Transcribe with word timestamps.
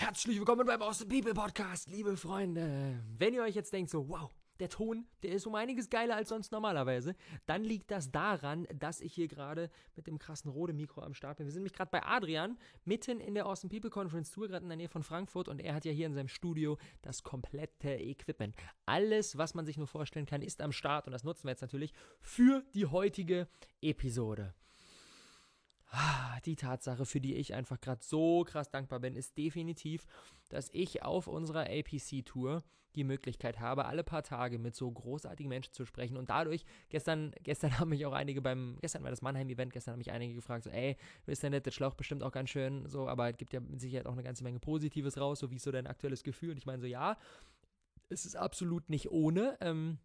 Herzlich 0.00 0.38
willkommen 0.38 0.66
beim 0.66 0.80
Austin 0.80 1.08
People 1.08 1.34
Podcast, 1.34 1.90
liebe 1.90 2.16
Freunde. 2.16 3.04
Wenn 3.18 3.34
ihr 3.34 3.42
euch 3.42 3.54
jetzt 3.54 3.70
denkt, 3.70 3.90
so, 3.90 4.08
wow, 4.08 4.30
der 4.58 4.70
Ton, 4.70 5.06
der 5.22 5.32
ist 5.32 5.46
um 5.46 5.54
einiges 5.54 5.90
geiler 5.90 6.16
als 6.16 6.30
sonst 6.30 6.52
normalerweise, 6.52 7.14
dann 7.44 7.62
liegt 7.62 7.90
das 7.90 8.10
daran, 8.10 8.66
dass 8.74 9.02
ich 9.02 9.12
hier 9.12 9.28
gerade 9.28 9.68
mit 9.96 10.06
dem 10.06 10.18
krassen 10.18 10.50
Rode 10.50 10.72
Mikro 10.72 11.02
am 11.02 11.12
Start 11.12 11.36
bin. 11.36 11.46
Wir 11.46 11.52
sind 11.52 11.60
nämlich 11.60 11.74
gerade 11.74 11.90
bei 11.90 12.02
Adrian, 12.02 12.56
mitten 12.86 13.20
in 13.20 13.34
der 13.34 13.44
Austin 13.44 13.68
People 13.68 13.90
Conference 13.90 14.30
Tour, 14.30 14.48
gerade 14.48 14.62
in 14.62 14.70
der 14.70 14.78
Nähe 14.78 14.88
von 14.88 15.02
Frankfurt 15.02 15.48
und 15.48 15.60
er 15.60 15.74
hat 15.74 15.84
ja 15.84 15.92
hier 15.92 16.06
in 16.06 16.14
seinem 16.14 16.28
Studio 16.28 16.78
das 17.02 17.22
komplette 17.22 17.90
Equipment. 17.90 18.56
Alles, 18.86 19.36
was 19.36 19.52
man 19.52 19.66
sich 19.66 19.76
nur 19.76 19.86
vorstellen 19.86 20.24
kann, 20.24 20.40
ist 20.40 20.62
am 20.62 20.72
Start 20.72 21.08
und 21.08 21.12
das 21.12 21.24
nutzen 21.24 21.44
wir 21.44 21.50
jetzt 21.50 21.60
natürlich 21.60 21.92
für 22.22 22.64
die 22.72 22.86
heutige 22.86 23.48
Episode. 23.82 24.54
Ah, 25.92 26.38
die 26.44 26.56
Tatsache, 26.56 27.04
für 27.04 27.20
die 27.20 27.34
ich 27.34 27.54
einfach 27.54 27.80
gerade 27.80 28.02
so 28.02 28.44
krass 28.44 28.70
dankbar 28.70 29.00
bin, 29.00 29.16
ist 29.16 29.36
definitiv, 29.36 30.06
dass 30.48 30.70
ich 30.72 31.02
auf 31.02 31.26
unserer 31.26 31.66
APC-Tour 31.68 32.62
die 32.94 33.04
Möglichkeit 33.04 33.60
habe, 33.60 33.84
alle 33.84 34.02
paar 34.04 34.22
Tage 34.22 34.58
mit 34.58 34.74
so 34.74 34.90
großartigen 34.90 35.48
Menschen 35.48 35.72
zu 35.72 35.84
sprechen. 35.84 36.16
Und 36.16 36.30
dadurch, 36.30 36.64
gestern, 36.88 37.32
gestern 37.42 37.78
haben 37.78 37.90
mich 37.90 38.06
auch 38.06 38.12
einige 38.12 38.40
beim, 38.40 38.78
gestern 38.80 39.02
war 39.02 39.10
das 39.10 39.22
Mannheim-Event, 39.22 39.72
gestern 39.72 39.92
haben 39.92 39.98
mich 39.98 40.12
einige 40.12 40.34
gefragt, 40.34 40.64
so, 40.64 40.70
ey, 40.70 40.96
ist 41.26 41.42
der 41.42 41.50
nette 41.50 41.70
Schlauch 41.72 41.94
bestimmt 41.94 42.22
auch 42.22 42.32
ganz 42.32 42.50
schön, 42.50 42.88
so, 42.88 43.08
aber 43.08 43.30
es 43.30 43.36
gibt 43.36 43.52
ja 43.52 43.60
mit 43.60 43.80
Sicherheit 43.80 44.06
auch 44.06 44.12
eine 44.12 44.22
ganze 44.22 44.44
Menge 44.44 44.60
Positives 44.60 45.18
raus, 45.18 45.40
so 45.40 45.50
wie 45.50 45.56
ist 45.56 45.64
so 45.64 45.72
dein 45.72 45.86
aktuelles 45.86 46.22
Gefühl? 46.22 46.50
Und 46.50 46.58
ich 46.58 46.66
meine 46.66 46.80
so, 46.80 46.86
ja, 46.86 47.16
es 48.08 48.26
ist 48.26 48.36
absolut 48.36 48.90
nicht 48.90 49.10
ohne. 49.10 49.56
Ähm, 49.60 49.98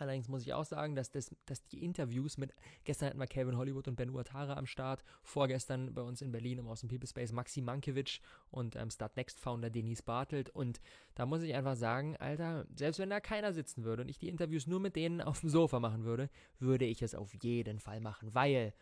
Allerdings 0.00 0.28
muss 0.28 0.42
ich 0.42 0.54
auch 0.54 0.64
sagen, 0.64 0.94
dass, 0.94 1.10
das, 1.10 1.34
dass 1.46 1.66
die 1.68 1.84
Interviews 1.84 2.38
mit, 2.38 2.54
gestern 2.84 3.08
hatten 3.08 3.18
wir 3.18 3.26
Kevin 3.26 3.56
Hollywood 3.56 3.88
und 3.88 3.96
Ben 3.96 4.10
Uatara 4.10 4.56
am 4.56 4.66
Start, 4.66 5.04
vorgestern 5.22 5.92
bei 5.94 6.02
uns 6.02 6.22
in 6.22 6.32
Berlin 6.32 6.58
im 6.58 6.68
Awesome 6.68 6.88
People 6.88 7.08
Space 7.08 7.32
Maxi 7.32 7.60
Mankiewicz 7.60 8.20
und 8.50 8.76
ähm, 8.76 8.90
Start 8.90 9.16
Next 9.16 9.40
Founder 9.40 9.70
Denise 9.70 10.02
Bartelt. 10.02 10.50
Und 10.50 10.80
da 11.14 11.26
muss 11.26 11.42
ich 11.42 11.54
einfach 11.54 11.76
sagen, 11.76 12.16
Alter, 12.16 12.66
selbst 12.74 12.98
wenn 12.98 13.10
da 13.10 13.20
keiner 13.20 13.52
sitzen 13.52 13.84
würde 13.84 14.02
und 14.02 14.08
ich 14.08 14.18
die 14.18 14.28
Interviews 14.28 14.66
nur 14.66 14.80
mit 14.80 14.96
denen 14.96 15.20
auf 15.20 15.40
dem 15.40 15.50
Sofa 15.50 15.80
machen 15.80 16.04
würde, 16.04 16.30
würde 16.58 16.86
ich 16.86 17.02
es 17.02 17.14
auf 17.14 17.34
jeden 17.42 17.78
Fall 17.78 18.00
machen, 18.00 18.34
weil 18.34 18.72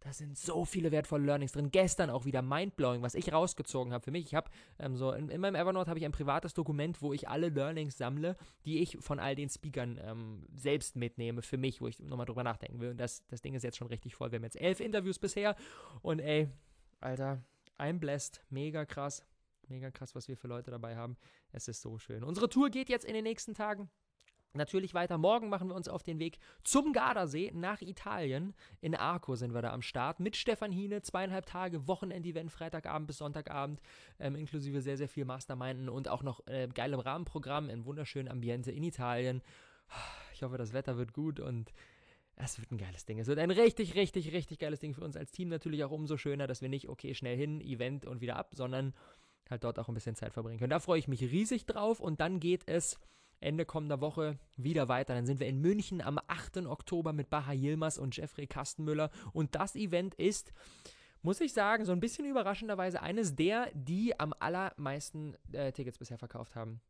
da 0.00 0.12
sind 0.12 0.38
so 0.38 0.64
viele 0.64 0.92
wertvolle 0.92 1.24
Learnings 1.24 1.52
drin. 1.52 1.70
Gestern 1.70 2.10
auch 2.10 2.24
wieder 2.24 2.40
mindblowing, 2.40 3.02
was 3.02 3.14
ich 3.14 3.32
rausgezogen 3.32 3.92
habe 3.92 4.04
für 4.04 4.10
mich. 4.10 4.26
Ich 4.26 4.34
habe 4.34 4.50
ähm, 4.78 4.96
so 4.96 5.12
in, 5.12 5.28
in, 5.28 5.40
meinem 5.40 5.56
Evernote 5.56 5.90
habe 5.90 5.98
ich 5.98 6.04
ein 6.04 6.12
privates 6.12 6.54
Dokument, 6.54 7.02
wo 7.02 7.12
ich 7.12 7.28
alle 7.28 7.48
Learnings 7.48 7.98
sammle, 7.98 8.36
die 8.64 8.80
ich 8.80 8.98
von 9.00 9.18
all 9.18 9.34
den 9.34 9.48
Speakern 9.48 9.98
ähm, 10.02 10.46
selbst 10.54 10.94
mitnehme 10.94 11.42
für 11.42 11.56
mich, 11.56 11.80
wo 11.80 11.88
ich 11.88 11.98
nochmal 11.98 12.26
drüber 12.26 12.44
nachdenken 12.44 12.80
will. 12.80 12.90
Und 12.90 12.98
das, 12.98 13.26
das 13.26 13.42
Ding 13.42 13.54
ist 13.54 13.64
jetzt 13.64 13.76
schon 13.76 13.88
richtig 13.88 14.14
voll. 14.14 14.30
Wir 14.30 14.36
haben 14.36 14.44
jetzt 14.44 14.60
elf 14.60 14.80
Interviews 14.80 15.18
bisher 15.18 15.56
und 16.02 16.20
ey, 16.20 16.48
Alter, 17.00 17.42
I'm 17.78 17.98
blessed, 17.98 18.40
mega 18.50 18.84
krass, 18.84 19.24
mega 19.66 19.90
krass, 19.90 20.14
was 20.14 20.28
wir 20.28 20.36
für 20.36 20.48
Leute 20.48 20.70
dabei 20.70 20.96
haben. 20.96 21.16
Es 21.52 21.66
ist 21.66 21.82
so 21.82 21.98
schön. 21.98 22.22
Unsere 22.22 22.48
Tour 22.48 22.70
geht 22.70 22.88
jetzt 22.88 23.04
in 23.04 23.14
den 23.14 23.24
nächsten 23.24 23.54
Tagen 23.54 23.90
Natürlich 24.54 24.94
weiter. 24.94 25.18
Morgen 25.18 25.50
machen 25.50 25.68
wir 25.68 25.74
uns 25.74 25.88
auf 25.88 26.02
den 26.02 26.18
Weg 26.18 26.38
zum 26.64 26.92
Gardasee 26.92 27.52
nach 27.54 27.82
Italien. 27.82 28.54
In 28.80 28.94
Arco 28.94 29.36
sind 29.36 29.52
wir 29.52 29.60
da 29.60 29.72
am 29.72 29.82
Start 29.82 30.20
mit 30.20 30.36
Stefan 30.36 30.72
Hine. 30.72 31.02
Zweieinhalb 31.02 31.44
Tage 31.44 31.86
Wochenend-Event, 31.86 32.50
Freitagabend 32.50 33.06
bis 33.06 33.18
Sonntagabend, 33.18 33.80
ähm, 34.18 34.36
inklusive 34.36 34.80
sehr, 34.80 34.96
sehr 34.96 35.08
viel 35.08 35.26
Masterminden 35.26 35.88
und 35.88 36.08
auch 36.08 36.22
noch 36.22 36.46
äh, 36.46 36.66
geilem 36.68 37.00
Rahmenprogramm 37.00 37.68
in 37.68 37.84
wunderschönen 37.84 38.28
Ambiente 38.28 38.72
in 38.72 38.82
Italien. 38.82 39.42
Ich 40.32 40.42
hoffe, 40.42 40.56
das 40.56 40.72
Wetter 40.72 40.96
wird 40.96 41.12
gut 41.12 41.40
und 41.40 41.72
es 42.36 42.58
wird 42.58 42.70
ein 42.70 42.78
geiles 42.78 43.04
Ding. 43.04 43.18
Es 43.18 43.26
wird 43.26 43.38
ein 43.38 43.50
richtig, 43.50 43.96
richtig, 43.96 44.32
richtig 44.32 44.58
geiles 44.60 44.80
Ding 44.80 44.94
für 44.94 45.02
uns 45.02 45.16
als 45.16 45.30
Team. 45.30 45.48
Natürlich 45.48 45.84
auch 45.84 45.90
umso 45.90 46.16
schöner, 46.16 46.46
dass 46.46 46.62
wir 46.62 46.68
nicht, 46.68 46.88
okay, 46.88 47.14
schnell 47.14 47.36
hin, 47.36 47.60
Event 47.60 48.06
und 48.06 48.20
wieder 48.20 48.36
ab, 48.36 48.52
sondern 48.54 48.94
halt 49.50 49.64
dort 49.64 49.78
auch 49.78 49.88
ein 49.88 49.94
bisschen 49.94 50.14
Zeit 50.14 50.32
verbringen 50.32 50.58
können. 50.58 50.70
Da 50.70 50.78
freue 50.78 50.98
ich 50.98 51.08
mich 51.08 51.20
riesig 51.22 51.66
drauf 51.66 52.00
und 52.00 52.20
dann 52.20 52.38
geht 52.38 52.62
es 52.66 52.98
Ende 53.40 53.64
kommender 53.64 54.00
Woche 54.00 54.38
wieder 54.56 54.88
weiter. 54.88 55.14
Dann 55.14 55.26
sind 55.26 55.40
wir 55.40 55.46
in 55.46 55.60
München 55.60 56.00
am 56.00 56.18
8. 56.26 56.66
Oktober 56.66 57.12
mit 57.12 57.30
Baha 57.30 57.52
Yilmaz 57.52 57.98
und 57.98 58.16
Jeffrey 58.16 58.46
Kastenmüller. 58.46 59.10
Und 59.32 59.54
das 59.54 59.76
Event 59.76 60.14
ist, 60.14 60.52
muss 61.22 61.40
ich 61.40 61.52
sagen, 61.52 61.84
so 61.84 61.92
ein 61.92 62.00
bisschen 62.00 62.26
überraschenderweise 62.26 63.02
eines 63.02 63.34
der, 63.34 63.70
die 63.74 64.18
am 64.18 64.34
allermeisten 64.38 65.36
äh, 65.52 65.72
Tickets 65.72 65.98
bisher 65.98 66.18
verkauft 66.18 66.54
haben. 66.54 66.80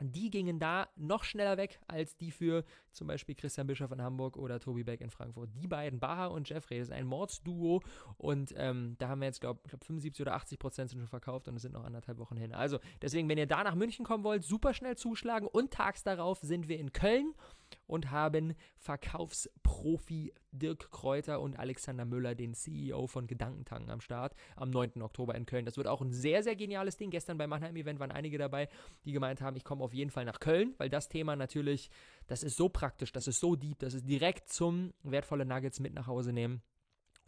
Die 0.00 0.30
gingen 0.30 0.58
da 0.58 0.88
noch 0.96 1.24
schneller 1.24 1.56
weg 1.56 1.80
als 1.86 2.16
die 2.16 2.30
für 2.30 2.64
zum 2.92 3.06
Beispiel 3.06 3.34
Christian 3.34 3.66
Bischoff 3.66 3.92
in 3.92 4.02
Hamburg 4.02 4.36
oder 4.36 4.58
Tobi 4.58 4.84
Beck 4.84 5.00
in 5.00 5.10
Frankfurt. 5.10 5.50
Die 5.54 5.66
beiden, 5.66 6.00
Baha 6.00 6.26
und 6.26 6.48
Jeffrey, 6.48 6.78
das 6.78 6.88
ist 6.88 6.94
ein 6.94 7.06
Mordsduo 7.06 7.82
und 8.16 8.52
ähm, 8.56 8.96
da 8.98 9.08
haben 9.08 9.20
wir 9.20 9.26
jetzt, 9.26 9.40
glaube 9.40 9.60
ich, 9.64 9.70
glaub 9.70 9.84
75 9.84 10.22
oder 10.22 10.34
80 10.34 10.58
Prozent 10.58 10.90
sind 10.90 10.98
schon 10.98 11.08
verkauft 11.08 11.48
und 11.48 11.56
es 11.56 11.62
sind 11.62 11.72
noch 11.72 11.84
anderthalb 11.84 12.18
Wochen 12.18 12.36
hin. 12.36 12.52
Also 12.52 12.78
deswegen, 13.02 13.28
wenn 13.28 13.38
ihr 13.38 13.46
da 13.46 13.62
nach 13.62 13.74
München 13.74 14.04
kommen 14.04 14.24
wollt, 14.24 14.42
super 14.42 14.74
schnell 14.74 14.96
zuschlagen 14.96 15.46
und 15.46 15.70
tags 15.70 16.02
darauf 16.02 16.40
sind 16.40 16.68
wir 16.68 16.78
in 16.78 16.92
Köln 16.92 17.34
und 17.86 18.10
haben 18.10 18.54
Verkaufsprofi 18.76 20.32
Dirk 20.52 20.90
Kräuter 20.90 21.40
und 21.40 21.58
Alexander 21.58 22.04
Müller, 22.04 22.34
den 22.34 22.54
CEO 22.54 23.06
von 23.06 23.26
Gedankentanken 23.26 23.90
am 23.90 24.00
Start, 24.00 24.34
am 24.56 24.70
9. 24.70 25.02
Oktober 25.02 25.34
in 25.34 25.46
Köln. 25.46 25.64
Das 25.64 25.76
wird 25.76 25.86
auch 25.86 26.00
ein 26.00 26.12
sehr, 26.12 26.42
sehr 26.42 26.56
geniales 26.56 26.96
Ding. 26.96 27.10
Gestern 27.10 27.38
beim 27.38 27.50
Mannheim-Event 27.50 28.00
waren 28.00 28.10
einige 28.10 28.38
dabei, 28.38 28.68
die 29.04 29.12
gemeint 29.12 29.40
haben, 29.40 29.56
ich 29.56 29.64
komme 29.64 29.84
auf 29.84 29.94
jeden 29.94 30.10
Fall 30.10 30.24
nach 30.24 30.40
Köln, 30.40 30.74
weil 30.78 30.90
das 30.90 31.08
Thema 31.08 31.36
natürlich, 31.36 31.90
das 32.26 32.42
ist 32.42 32.56
so 32.56 32.68
praktisch, 32.68 33.12
das 33.12 33.28
ist 33.28 33.40
so 33.40 33.56
deep, 33.56 33.78
das 33.78 33.94
ist 33.94 34.08
direkt 34.08 34.48
zum 34.48 34.92
wertvolle 35.02 35.44
Nuggets 35.44 35.80
mit 35.80 35.94
nach 35.94 36.06
Hause 36.06 36.32
nehmen 36.32 36.62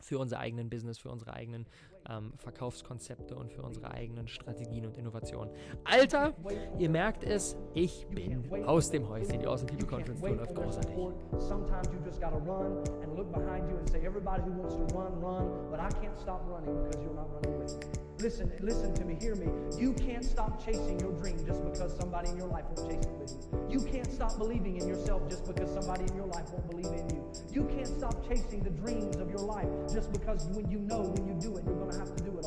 für 0.02 0.18
unser 0.18 0.38
eigenen 0.38 0.68
Business, 0.68 0.98
für 0.98 1.10
unsere 1.10 1.32
eigenen 1.34 1.66
ähm, 2.08 2.32
Verkaufskonzepte 2.36 3.34
und 3.34 3.52
für 3.52 3.62
unsere 3.62 3.90
eigenen 3.90 4.28
Strategien 4.28 4.86
und 4.86 4.98
Innovationen. 4.98 5.52
Alter, 5.84 6.34
ihr 6.78 6.90
merkt 6.90 7.24
es, 7.24 7.56
ich 7.74 8.06
bin 8.08 8.44
aus 8.66 8.90
dem 8.90 9.08
Häuschen. 9.08 9.40
Die 9.40 9.46
People 9.46 9.86
Conference 9.86 10.20
Tour 10.20 10.36
läuft 10.36 10.54
großartig. 10.54 10.96
Sometimes 11.38 11.88
you 11.88 12.00
just 12.04 12.20
gotta 12.20 12.38
run 12.38 12.78
and 13.02 13.16
look 13.16 13.32
behind 13.32 13.68
you 13.68 13.72
everybody 14.04 14.42
who 14.42 14.50
wants 14.50 14.74
to 14.74 14.84
run, 14.94 15.20
run, 15.20 15.70
but 15.70 15.80
I 15.80 15.88
can't 16.00 16.18
stop 16.18 16.42
running 16.46 16.82
because 16.84 17.02
you're 17.02 17.14
not 17.14 17.30
running 17.32 17.58
with 17.58 17.78
me. 17.78 18.11
Listen, 18.22 18.52
listen 18.60 18.94
to 18.94 19.04
me, 19.04 19.16
hear 19.20 19.34
me. 19.34 19.48
You 19.76 19.92
can't 19.94 20.24
stop 20.24 20.64
chasing 20.64 21.00
your 21.00 21.10
dream 21.10 21.44
just 21.44 21.64
because 21.64 21.96
somebody 21.98 22.30
in 22.30 22.36
your 22.36 22.46
life 22.46 22.62
won't 22.70 22.88
chase 22.88 23.02
it 23.02 23.18
with 23.18 23.34
you. 23.34 23.80
You 23.80 23.84
can't 23.84 24.12
stop 24.12 24.38
believing 24.38 24.76
in 24.76 24.86
yourself 24.86 25.28
just 25.28 25.44
because 25.44 25.68
somebody 25.74 26.04
in 26.04 26.14
your 26.14 26.26
life 26.26 26.48
won't 26.52 26.70
believe 26.70 26.86
in 26.86 27.10
you. 27.10 27.32
You 27.50 27.64
can't 27.64 27.88
stop 27.88 28.24
chasing 28.28 28.62
the 28.62 28.70
dreams 28.70 29.16
of 29.16 29.28
your 29.28 29.40
life 29.40 29.66
just 29.92 30.12
because 30.12 30.46
when 30.54 30.70
you 30.70 30.78
know 30.78 31.00
when 31.00 31.26
you 31.26 31.34
do 31.34 31.56
it, 31.56 31.64
you're 31.66 31.74
going 31.74 31.90
to 31.90 31.98
have 31.98 32.14
to 32.14 32.22
do 32.22 32.38
it. 32.38 32.41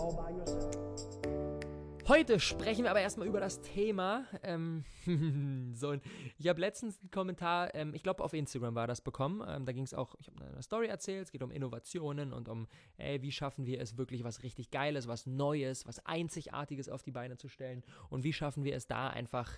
Heute 2.08 2.40
sprechen 2.40 2.84
wir 2.84 2.92
aber 2.92 3.02
erstmal 3.02 3.28
über 3.28 3.40
das 3.40 3.62
Thema. 3.62 4.26
Ähm, 4.44 4.84
so, 5.74 5.98
ich 6.38 6.48
habe 6.48 6.62
letztens 6.62 7.00
einen 7.00 7.10
Kommentar, 7.10 7.74
ähm, 7.74 7.96
ich 7.96 8.04
glaube 8.04 8.24
auf 8.24 8.34
Instagram 8.34 8.76
war 8.76 8.86
das 8.86 9.02
bekommen. 9.02 9.44
Ähm, 9.48 9.66
da 9.66 9.72
ging 9.72 9.86
es 9.86 9.96
auch, 9.96 10.14
ich 10.20 10.28
habe 10.28 10.46
eine 10.46 10.62
Story 10.62 10.86
erzählt, 10.86 11.26
es 11.26 11.32
geht 11.32 11.42
um 11.42 11.50
Innovationen 11.50 12.32
und 12.32 12.48
um, 12.48 12.68
ey, 12.98 13.24
wie 13.24 13.32
schaffen 13.32 13.66
wir 13.66 13.82
es 13.82 13.98
wirklich 13.98 14.24
was 14.24 14.44
richtig 14.44 14.70
Geiles, 14.70 15.08
was 15.08 15.26
Neues, 15.26 15.88
was 15.88 16.06
Einzigartiges 16.06 16.90
auf 16.90 17.02
die 17.02 17.10
Beine 17.10 17.38
zu 17.38 17.48
stellen 17.48 17.84
und 18.12 18.24
wie 18.24 18.34
schaffen 18.34 18.64
wir 18.64 18.76
es 18.76 18.86
da 18.86 19.10
einfach 19.10 19.58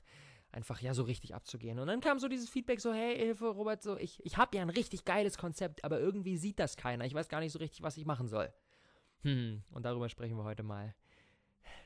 einfach 0.50 0.80
ja 0.80 0.94
so 0.94 1.04
richtig 1.04 1.36
abzugehen. 1.36 1.78
Und 1.80 1.88
dann 1.88 2.00
kam 2.00 2.18
so 2.18 2.30
dieses 2.30 2.48
Feedback 2.48 2.80
so, 2.80 2.94
hey, 2.94 3.18
Hilfe, 3.18 3.48
Robert, 3.48 3.84
so, 3.84 3.98
ich, 3.98 4.26
ich 4.26 4.38
habe 4.38 4.56
ja 4.56 4.62
ein 4.62 4.70
richtig 4.70 5.04
geiles 5.04 5.38
Konzept, 5.38 5.84
aber 5.84 6.00
irgendwie 6.00 6.38
sieht 6.38 6.60
das 6.60 6.78
keiner. 6.78 7.04
Ich 7.04 7.14
weiß 7.14 7.28
gar 7.28 7.42
nicht 7.42 7.52
so 7.52 7.60
richtig, 7.60 7.82
was 7.82 7.98
ich 7.98 8.06
machen 8.06 8.30
soll. 8.30 8.54
Hm, 9.24 9.64
und 9.72 9.86
darüber 9.86 10.08
sprechen 10.08 10.38
wir 10.38 10.46
heute 10.46 10.64
mal. 10.64 10.96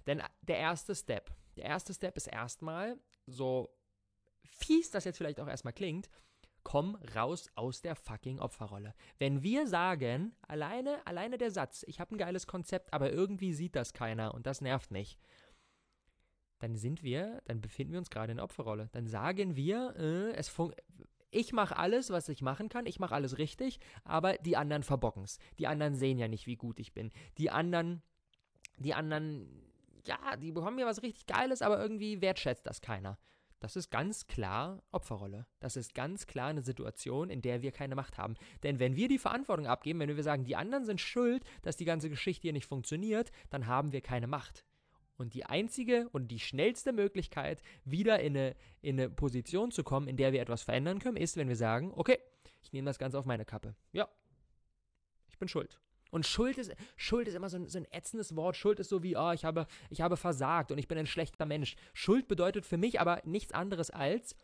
Denn 0.06 0.22
der 0.42 0.58
erste 0.58 0.96
Step, 0.96 1.32
der 1.58 1.66
erste 1.66 1.94
Step 1.94 2.18
ist 2.18 2.28
erstmal, 2.28 2.98
so 3.28 3.70
fies 4.44 4.92
das 4.92 5.06
jetzt 5.06 5.18
vielleicht 5.18 5.40
auch 5.40 5.48
erstmal 5.48 5.74
klingt, 5.74 6.10
komm 6.64 6.96
raus 7.16 7.50
aus 7.56 7.82
der 7.82 7.96
fucking 7.96 8.40
Opferrolle. 8.40 8.94
Wenn 9.18 9.44
wir 9.44 9.68
sagen, 9.68 10.36
alleine, 10.48 11.06
alleine 11.06 11.38
der 11.38 11.52
Satz, 11.52 11.84
ich 11.88 12.00
habe 12.00 12.16
ein 12.16 12.18
geiles 12.18 12.48
Konzept, 12.48 12.94
aber 12.94 13.12
irgendwie 13.12 13.54
sieht 13.54 13.76
das 13.76 13.94
keiner 13.94 14.34
und 14.34 14.46
das 14.46 14.62
nervt 14.62 14.92
nicht, 14.92 15.20
dann 16.60 16.76
sind 16.76 17.02
wir, 17.02 17.42
dann 17.46 17.62
befinden 17.62 17.94
wir 17.94 18.00
uns 18.00 18.12
gerade 18.12 18.32
in 18.32 18.38
der 18.38 18.44
Opferrolle. 18.44 18.90
Dann 18.92 19.08
sagen 19.08 19.56
wir, 19.56 19.96
äh, 19.98 20.34
es 20.34 20.56
ich 21.32 21.54
mache 21.54 21.78
alles, 21.78 22.10
was 22.10 22.30
ich 22.30 22.42
machen 22.42 22.70
kann, 22.70 22.86
ich 22.86 23.00
mache 23.00 23.16
alles 23.16 23.38
richtig, 23.38 23.80
aber 24.04 24.34
die 24.34 24.58
anderen 24.58 24.84
verbocken's. 24.84 25.40
Die 25.58 25.66
anderen 25.66 25.96
sehen 25.96 26.20
ja 26.20 26.28
nicht, 26.28 26.46
wie 26.46 26.58
gut 26.58 26.80
ich 26.80 26.94
bin. 26.94 27.12
Die 27.38 27.50
anderen, 27.50 28.04
die 28.78 28.94
anderen 28.94 29.71
ja, 30.06 30.36
die 30.38 30.52
bekommen 30.52 30.80
ja 30.80 30.86
was 30.86 31.02
richtig 31.02 31.28
Geiles, 31.28 31.62
aber 31.62 31.80
irgendwie 31.80 32.22
wertschätzt 32.22 32.66
das 32.66 32.82
keiner. 32.82 33.18
Das 33.62 33.76
ist 33.76 33.92
ganz 33.92 34.26
klar 34.26 34.82
Opferrolle. 34.92 35.46
Das 35.60 35.76
ist 35.76 35.94
ganz 35.94 36.26
klar 36.26 36.48
eine 36.48 36.64
Situation, 36.64 37.30
in 37.30 37.44
der 37.44 37.62
wir 37.62 37.72
keine 37.72 37.94
Macht 37.96 38.18
haben. 38.18 38.34
Denn 38.64 38.80
wenn 38.80 38.96
wir 38.96 39.08
die 39.08 39.20
Verantwortung 39.20 39.68
abgeben, 39.68 40.00
wenn 40.00 40.16
wir 40.16 40.24
sagen, 40.24 40.46
die 40.46 40.56
anderen 40.56 40.84
sind 40.84 41.00
schuld, 41.00 41.44
dass 41.62 41.78
die 41.78 41.86
ganze 41.86 42.10
Geschichte 42.10 42.42
hier 42.42 42.54
nicht 42.54 42.66
funktioniert, 42.66 43.32
dann 43.52 43.68
haben 43.68 43.92
wir 43.92 44.02
keine 44.02 44.26
Macht. 44.26 44.66
Und 45.16 45.36
die 45.36 45.46
einzige 45.46 46.10
und 46.10 46.30
die 46.30 46.40
schnellste 46.40 46.92
Möglichkeit, 46.92 47.62
wieder 47.86 48.20
in 48.20 48.36
eine, 48.36 48.56
in 48.82 49.00
eine 49.00 49.12
Position 49.12 49.70
zu 49.70 49.84
kommen, 49.84 50.08
in 50.08 50.18
der 50.18 50.34
wir 50.34 50.42
etwas 50.42 50.64
verändern 50.64 50.98
können, 50.98 51.18
ist, 51.18 51.38
wenn 51.38 51.48
wir 51.48 51.56
sagen, 51.56 51.92
okay, 51.96 52.18
ich 52.64 52.74
nehme 52.74 52.88
das 52.88 52.98
Ganze 52.98 53.20
auf 53.20 53.26
meine 53.26 53.46
Kappe. 53.46 53.76
Ja, 53.92 54.10
ich 55.30 55.38
bin 55.38 55.48
schuld. 55.48 55.80
Und 56.12 56.28
Schuld 56.28 56.58
ist, 56.58 56.76
Schuld 56.98 57.28
ist 57.28 57.36
immer 57.36 57.50
so 57.50 57.58
ein, 57.58 57.68
so 57.68 57.80
ein 57.80 57.92
ätzendes 57.92 58.36
Wort. 58.36 58.58
Schuld 58.58 58.80
ist 58.80 58.90
so 58.90 59.02
wie, 59.02 59.16
oh, 59.18 59.32
ich 59.32 59.46
habe, 59.46 59.66
ich 59.90 60.02
habe 60.02 60.18
versagt 60.18 60.72
und 60.72 60.78
ich 60.78 60.88
bin 60.88 60.98
ein 60.98 61.08
schlechter 61.08 61.46
Mensch. 61.46 61.76
Schuld 61.94 62.28
bedeutet 62.28 62.66
für 62.66 62.78
mich 62.78 63.00
aber 63.00 63.22
nichts 63.26 63.54
anderes 63.54 63.90
als, 63.90 64.36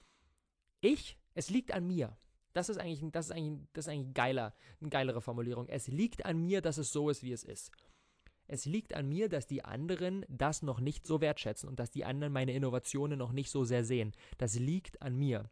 ich, 0.82 1.18
es 1.36 1.50
liegt 1.50 1.74
an 1.74 1.86
mir. 1.86 2.18
Das 2.54 2.70
ist 2.70 2.80
eigentlich, 2.80 3.12
das 3.12 3.26
ist 3.26 3.32
eigentlich, 3.32 3.68
das 3.74 3.86
ist 3.86 3.92
eigentlich 3.92 4.14
geiler, 4.14 4.56
eine 4.82 4.90
geilere 4.90 5.22
Formulierung. 5.22 5.68
Es 5.68 5.88
liegt 5.88 6.26
an 6.26 6.40
mir, 6.40 6.62
dass 6.62 6.78
es 6.78 6.92
so 6.92 7.10
ist, 7.10 7.22
wie 7.22 7.34
es 7.34 7.44
ist. 7.44 7.72
Es 8.48 8.66
liegt 8.66 8.94
an 8.96 9.10
mir, 9.10 9.28
dass 9.28 9.46
die 9.46 9.64
anderen 9.66 10.26
das 10.30 10.62
noch 10.62 10.80
nicht 10.80 11.06
so 11.06 11.20
wertschätzen 11.20 11.68
und 11.68 11.80
dass 11.80 11.92
die 11.92 12.06
anderen 12.06 12.32
meine 12.32 12.54
Innovationen 12.54 13.20
noch 13.20 13.34
nicht 13.34 13.52
so 13.52 13.66
sehr 13.66 13.84
sehen. 13.84 14.14
Das 14.38 14.58
liegt 14.58 15.02
an 15.02 15.18
mir. 15.18 15.50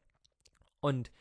Und 0.79 1.11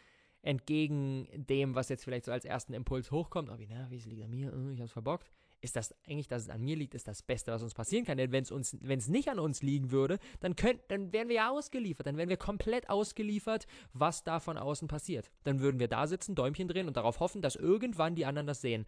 entgegen 0.44 1.26
dem, 1.32 1.74
was 1.74 1.88
jetzt 1.88 2.04
vielleicht 2.04 2.26
so 2.26 2.32
als 2.32 2.44
ersten 2.44 2.74
Impuls 2.74 3.10
hochkommt, 3.10 3.48
oh, 3.50 3.58
wie, 3.58 3.66
na, 3.66 3.90
wie 3.90 3.96
es 3.96 4.04
liegt 4.04 4.22
an 4.22 4.30
mir, 4.30 4.52
äh, 4.52 4.72
ich 4.74 4.80
hab's 4.80 4.92
verbockt, 4.92 5.30
ist 5.62 5.74
das 5.74 5.94
eigentlich, 6.06 6.28
dass 6.28 6.42
es 6.42 6.50
an 6.50 6.60
mir 6.60 6.76
liegt, 6.76 6.94
ist 6.94 7.08
das 7.08 7.22
Beste, 7.22 7.50
was 7.50 7.62
uns 7.62 7.72
passieren 7.72 8.04
kann. 8.04 8.18
Denn 8.18 8.30
wenn 8.30 8.42
es 8.42 8.52
uns, 8.52 8.76
wenn 8.82 8.98
es 8.98 9.08
nicht 9.08 9.28
an 9.30 9.38
uns 9.38 9.62
liegen 9.62 9.90
würde, 9.90 10.18
dann 10.40 10.54
könnt, 10.54 10.80
dann 10.88 11.14
wären 11.14 11.28
wir 11.28 11.36
ja 11.36 11.50
ausgeliefert, 11.50 12.06
dann 12.06 12.18
wären 12.18 12.28
wir 12.28 12.36
komplett 12.36 12.90
ausgeliefert, 12.90 13.66
was 13.94 14.22
da 14.22 14.38
von 14.38 14.58
außen 14.58 14.86
passiert. 14.86 15.30
Dann 15.44 15.60
würden 15.60 15.80
wir 15.80 15.88
da 15.88 16.06
sitzen, 16.06 16.34
Däumchen 16.34 16.68
drehen 16.68 16.86
und 16.86 16.98
darauf 16.98 17.20
hoffen, 17.20 17.40
dass 17.40 17.56
irgendwann 17.56 18.14
die 18.14 18.26
anderen 18.26 18.46
das 18.46 18.60
sehen. 18.60 18.84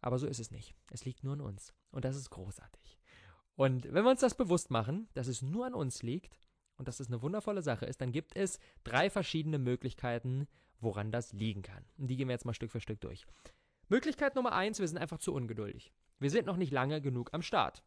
Aber 0.00 0.20
so 0.20 0.28
ist 0.28 0.38
es 0.38 0.52
nicht. 0.52 0.76
Es 0.92 1.04
liegt 1.04 1.24
nur 1.24 1.32
an 1.32 1.40
uns. 1.40 1.74
Und 1.90 2.04
das 2.04 2.14
ist 2.14 2.30
großartig. 2.30 2.96
Und 3.56 3.92
wenn 3.92 4.04
wir 4.04 4.10
uns 4.10 4.20
das 4.20 4.36
bewusst 4.36 4.70
machen, 4.70 5.08
dass 5.14 5.26
es 5.26 5.42
nur 5.42 5.66
an 5.66 5.74
uns 5.74 6.04
liegt 6.04 6.38
und 6.76 6.86
dass 6.86 7.00
es 7.00 7.08
eine 7.08 7.22
wundervolle 7.22 7.62
Sache 7.62 7.86
ist, 7.86 8.00
dann 8.00 8.12
gibt 8.12 8.36
es 8.36 8.60
drei 8.84 9.10
verschiedene 9.10 9.58
Möglichkeiten, 9.58 10.46
woran 10.80 11.10
das 11.10 11.32
liegen 11.32 11.62
kann. 11.62 11.84
Und 11.96 12.08
die 12.08 12.16
gehen 12.16 12.28
wir 12.28 12.34
jetzt 12.34 12.44
mal 12.44 12.54
Stück 12.54 12.70
für 12.70 12.80
Stück 12.80 13.00
durch. 13.00 13.26
Möglichkeit 13.88 14.34
Nummer 14.34 14.52
eins, 14.52 14.80
wir 14.80 14.88
sind 14.88 14.98
einfach 14.98 15.18
zu 15.18 15.32
ungeduldig. 15.32 15.92
Wir 16.18 16.30
sind 16.30 16.46
noch 16.46 16.56
nicht 16.56 16.72
lange 16.72 17.00
genug 17.00 17.30
am 17.32 17.42
Start. 17.42 17.82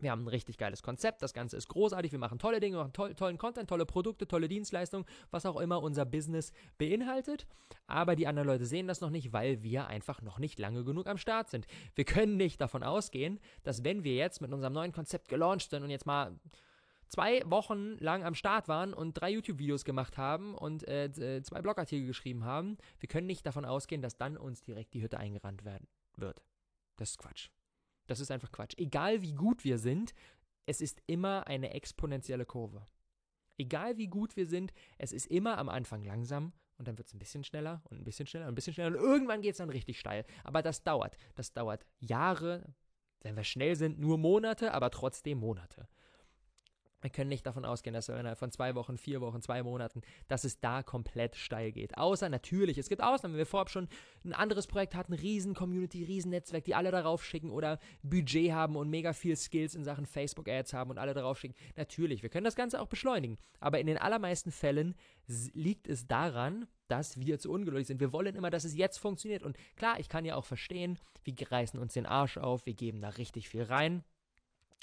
Wir 0.00 0.10
haben 0.10 0.24
ein 0.24 0.28
richtig 0.28 0.56
geiles 0.56 0.82
Konzept, 0.82 1.22
das 1.22 1.34
Ganze 1.34 1.56
ist 1.56 1.68
großartig, 1.68 2.12
wir 2.12 2.18
machen 2.18 2.38
tolle 2.38 2.58
Dinge, 2.58 2.76
wir 2.76 2.84
machen 2.84 2.92
toll, 2.94 3.14
tollen 3.14 3.38
Content, 3.38 3.68
tolle 3.68 3.84
Produkte, 3.84 4.26
tolle 4.26 4.48
Dienstleistungen, 4.48 5.06
was 5.30 5.44
auch 5.44 5.60
immer 5.60 5.82
unser 5.82 6.06
Business 6.06 6.52
beinhaltet. 6.78 7.46
Aber 7.86 8.16
die 8.16 8.26
anderen 8.26 8.48
Leute 8.48 8.64
sehen 8.64 8.86
das 8.86 9.00
noch 9.00 9.10
nicht, 9.10 9.32
weil 9.32 9.62
wir 9.62 9.88
einfach 9.88 10.22
noch 10.22 10.38
nicht 10.38 10.58
lange 10.58 10.84
genug 10.84 11.06
am 11.06 11.18
Start 11.18 11.50
sind. 11.50 11.66
Wir 11.94 12.04
können 12.04 12.36
nicht 12.36 12.60
davon 12.60 12.82
ausgehen, 12.82 13.40
dass 13.62 13.84
wenn 13.84 14.02
wir 14.02 14.14
jetzt 14.14 14.40
mit 14.40 14.52
unserem 14.52 14.72
neuen 14.72 14.92
Konzept 14.92 15.28
gelauncht 15.28 15.70
sind 15.70 15.82
und 15.82 15.90
jetzt 15.90 16.06
mal 16.06 16.38
zwei 17.10 17.42
Wochen 17.44 17.98
lang 17.98 18.24
am 18.24 18.34
Start 18.34 18.68
waren 18.68 18.94
und 18.94 19.14
drei 19.14 19.30
YouTube-Videos 19.30 19.84
gemacht 19.84 20.16
haben 20.16 20.54
und 20.54 20.86
äh, 20.88 21.06
äh, 21.06 21.42
zwei 21.42 21.60
Blogartikel 21.60 22.06
geschrieben 22.06 22.44
haben, 22.44 22.78
wir 22.98 23.08
können 23.08 23.26
nicht 23.26 23.44
davon 23.44 23.64
ausgehen, 23.64 24.00
dass 24.00 24.16
dann 24.16 24.36
uns 24.36 24.62
direkt 24.62 24.94
die 24.94 25.02
Hütte 25.02 25.18
eingerannt 25.18 25.64
werden 25.64 25.88
wird. 26.16 26.42
Das 26.96 27.10
ist 27.10 27.18
Quatsch. 27.18 27.50
Das 28.06 28.20
ist 28.20 28.30
einfach 28.30 28.52
Quatsch. 28.52 28.74
Egal 28.78 29.22
wie 29.22 29.32
gut 29.32 29.64
wir 29.64 29.78
sind, 29.78 30.14
es 30.66 30.80
ist 30.80 31.02
immer 31.06 31.46
eine 31.46 31.74
exponentielle 31.74 32.46
Kurve. 32.46 32.86
Egal 33.58 33.98
wie 33.98 34.06
gut 34.06 34.36
wir 34.36 34.46
sind, 34.46 34.72
es 34.96 35.12
ist 35.12 35.26
immer 35.26 35.58
am 35.58 35.68
Anfang 35.68 36.04
langsam 36.04 36.52
und 36.78 36.88
dann 36.88 36.96
wird 36.96 37.08
es 37.08 37.14
ein 37.14 37.18
bisschen 37.18 37.44
schneller 37.44 37.82
und 37.90 37.98
ein 37.98 38.04
bisschen 38.04 38.26
schneller 38.26 38.46
und 38.46 38.52
ein 38.52 38.54
bisschen 38.54 38.72
schneller 38.72 38.96
und 38.96 39.04
irgendwann 39.04 39.42
geht 39.42 39.52
es 39.52 39.58
dann 39.58 39.68
richtig 39.68 39.98
steil. 39.98 40.24
Aber 40.44 40.62
das 40.62 40.82
dauert. 40.82 41.16
Das 41.34 41.52
dauert 41.52 41.84
Jahre, 41.98 42.72
wenn 43.20 43.36
wir 43.36 43.44
schnell 43.44 43.76
sind, 43.76 43.98
nur 43.98 44.16
Monate, 44.16 44.72
aber 44.72 44.90
trotzdem 44.90 45.38
Monate. 45.38 45.88
Wir 47.00 47.10
können 47.10 47.28
nicht 47.28 47.46
davon 47.46 47.64
ausgehen, 47.64 47.94
dass 47.94 48.08
innerhalb 48.08 48.38
von 48.38 48.50
zwei 48.50 48.74
Wochen, 48.74 48.98
vier 48.98 49.20
Wochen, 49.20 49.40
zwei 49.40 49.62
Monaten, 49.62 50.02
dass 50.28 50.44
es 50.44 50.60
da 50.60 50.82
komplett 50.82 51.36
steil 51.36 51.72
geht. 51.72 51.96
Außer 51.96 52.28
natürlich, 52.28 52.78
es 52.78 52.88
gibt 52.88 53.02
Ausnahmen, 53.02 53.34
wenn 53.34 53.38
wir 53.38 53.46
vorab 53.46 53.70
schon 53.70 53.88
ein 54.24 54.34
anderes 54.34 54.66
Projekt 54.66 54.94
hatten, 54.94 55.12
riesen 55.12 55.54
Community, 55.54 56.04
riesen 56.04 56.30
Netzwerk, 56.30 56.64
die 56.64 56.74
alle 56.74 56.90
darauf 56.90 57.24
schicken 57.24 57.50
oder 57.50 57.78
Budget 58.02 58.52
haben 58.52 58.76
und 58.76 58.90
mega 58.90 59.12
viel 59.12 59.36
Skills 59.36 59.74
in 59.74 59.84
Sachen 59.84 60.06
Facebook 60.06 60.48
Ads 60.48 60.74
haben 60.74 60.90
und 60.90 60.98
alle 60.98 61.14
darauf 61.14 61.38
schicken. 61.38 61.54
Natürlich, 61.76 62.22
wir 62.22 62.30
können 62.30 62.44
das 62.44 62.56
Ganze 62.56 62.80
auch 62.80 62.88
beschleunigen. 62.88 63.38
Aber 63.60 63.80
in 63.80 63.86
den 63.86 63.98
allermeisten 63.98 64.50
Fällen 64.50 64.94
liegt 65.26 65.88
es 65.88 66.06
daran, 66.06 66.66
dass 66.88 67.18
wir 67.20 67.38
zu 67.38 67.50
ungeduldig 67.50 67.86
sind. 67.86 68.00
Wir 68.00 68.12
wollen 68.12 68.34
immer, 68.34 68.50
dass 68.50 68.64
es 68.64 68.74
jetzt 68.74 68.98
funktioniert. 68.98 69.42
Und 69.42 69.56
klar, 69.76 70.00
ich 70.00 70.08
kann 70.08 70.24
ja 70.24 70.34
auch 70.34 70.44
verstehen, 70.44 70.98
wir 71.22 71.34
reißen 71.50 71.78
uns 71.78 71.94
den 71.94 72.06
Arsch 72.06 72.36
auf, 72.38 72.66
wir 72.66 72.74
geben 72.74 73.00
da 73.00 73.10
richtig 73.10 73.48
viel 73.48 73.62
rein. 73.62 74.04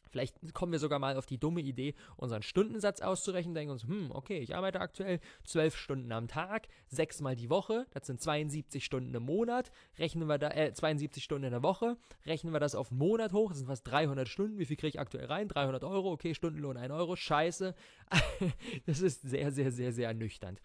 Vielleicht 0.10 0.54
kommen 0.54 0.72
wir 0.72 0.80
sogar 0.80 1.00
mal 1.00 1.18
auf 1.18 1.26
die 1.26 1.38
dumme 1.38 1.62
Idee, 1.62 1.96
unseren 2.16 2.42
Stundensatz 2.42 3.02
auszurechnen, 3.02 3.54
denken 3.54 3.72
uns, 3.72 3.84
hm, 3.84 4.12
okay, 4.12 4.40
ich 4.40 4.56
arbeite 4.56 4.80
aktuell 4.80 5.20
zwölf 5.44 5.76
Stunden 5.76 6.12
am 6.12 6.28
Tag, 6.28 6.68
sechsmal 6.88 7.36
die 7.36 7.50
Woche, 7.50 7.86
das 7.92 8.08
sind 8.08 8.22
72 8.22 8.84
Stunden 8.84 9.14
im 9.14 9.24
Monat, 9.24 9.72
rechnen 9.98 10.28
wir 10.28 10.38
da, 10.38 10.50
äh, 10.52 10.74
72 10.74 11.24
Stunden 11.24 11.46
in 11.46 11.52
der 11.52 11.64
Woche, 11.64 11.98
rechnen 12.26 12.54
wir 12.54 12.60
das 12.60 12.76
auf 12.76 12.92
einen 12.92 13.00
Monat 13.00 13.34
hoch, 13.34 13.50
das 13.50 13.60
sind 13.60 13.68
fast 13.68 13.88
300 13.88 14.28
Stunden, 14.28 14.58
wie 14.60 14.66
viel 14.66 14.78
kriege 14.78 14.90
ich 14.90 15.00
aktuell 15.00 15.26
rein? 15.26 15.48
300 15.48 15.84
Euro, 15.84 16.12
okay, 16.12 16.34
Stundenlohn 16.34 16.78
1 16.78 16.92
Euro, 16.94 17.16
scheiße. 17.16 17.76
das 18.86 19.02
ist 19.02 19.22
sehr, 19.22 19.52
sehr, 19.52 19.72
sehr, 19.72 19.92
sehr 19.92 20.08
ernüchternd. 20.08 20.62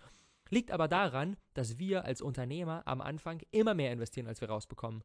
Liegt 0.51 0.71
aber 0.71 0.87
daran, 0.87 1.39
dass 1.55 1.79
wir 1.79 2.05
als 2.05 2.21
Unternehmer 2.21 2.83
am 2.87 3.01
Anfang 3.01 3.41
immer 3.53 3.73
mehr 3.73 3.91
investieren, 3.91 4.27
als 4.27 4.43
wir 4.43 4.51
rausbekommen. 4.51 5.03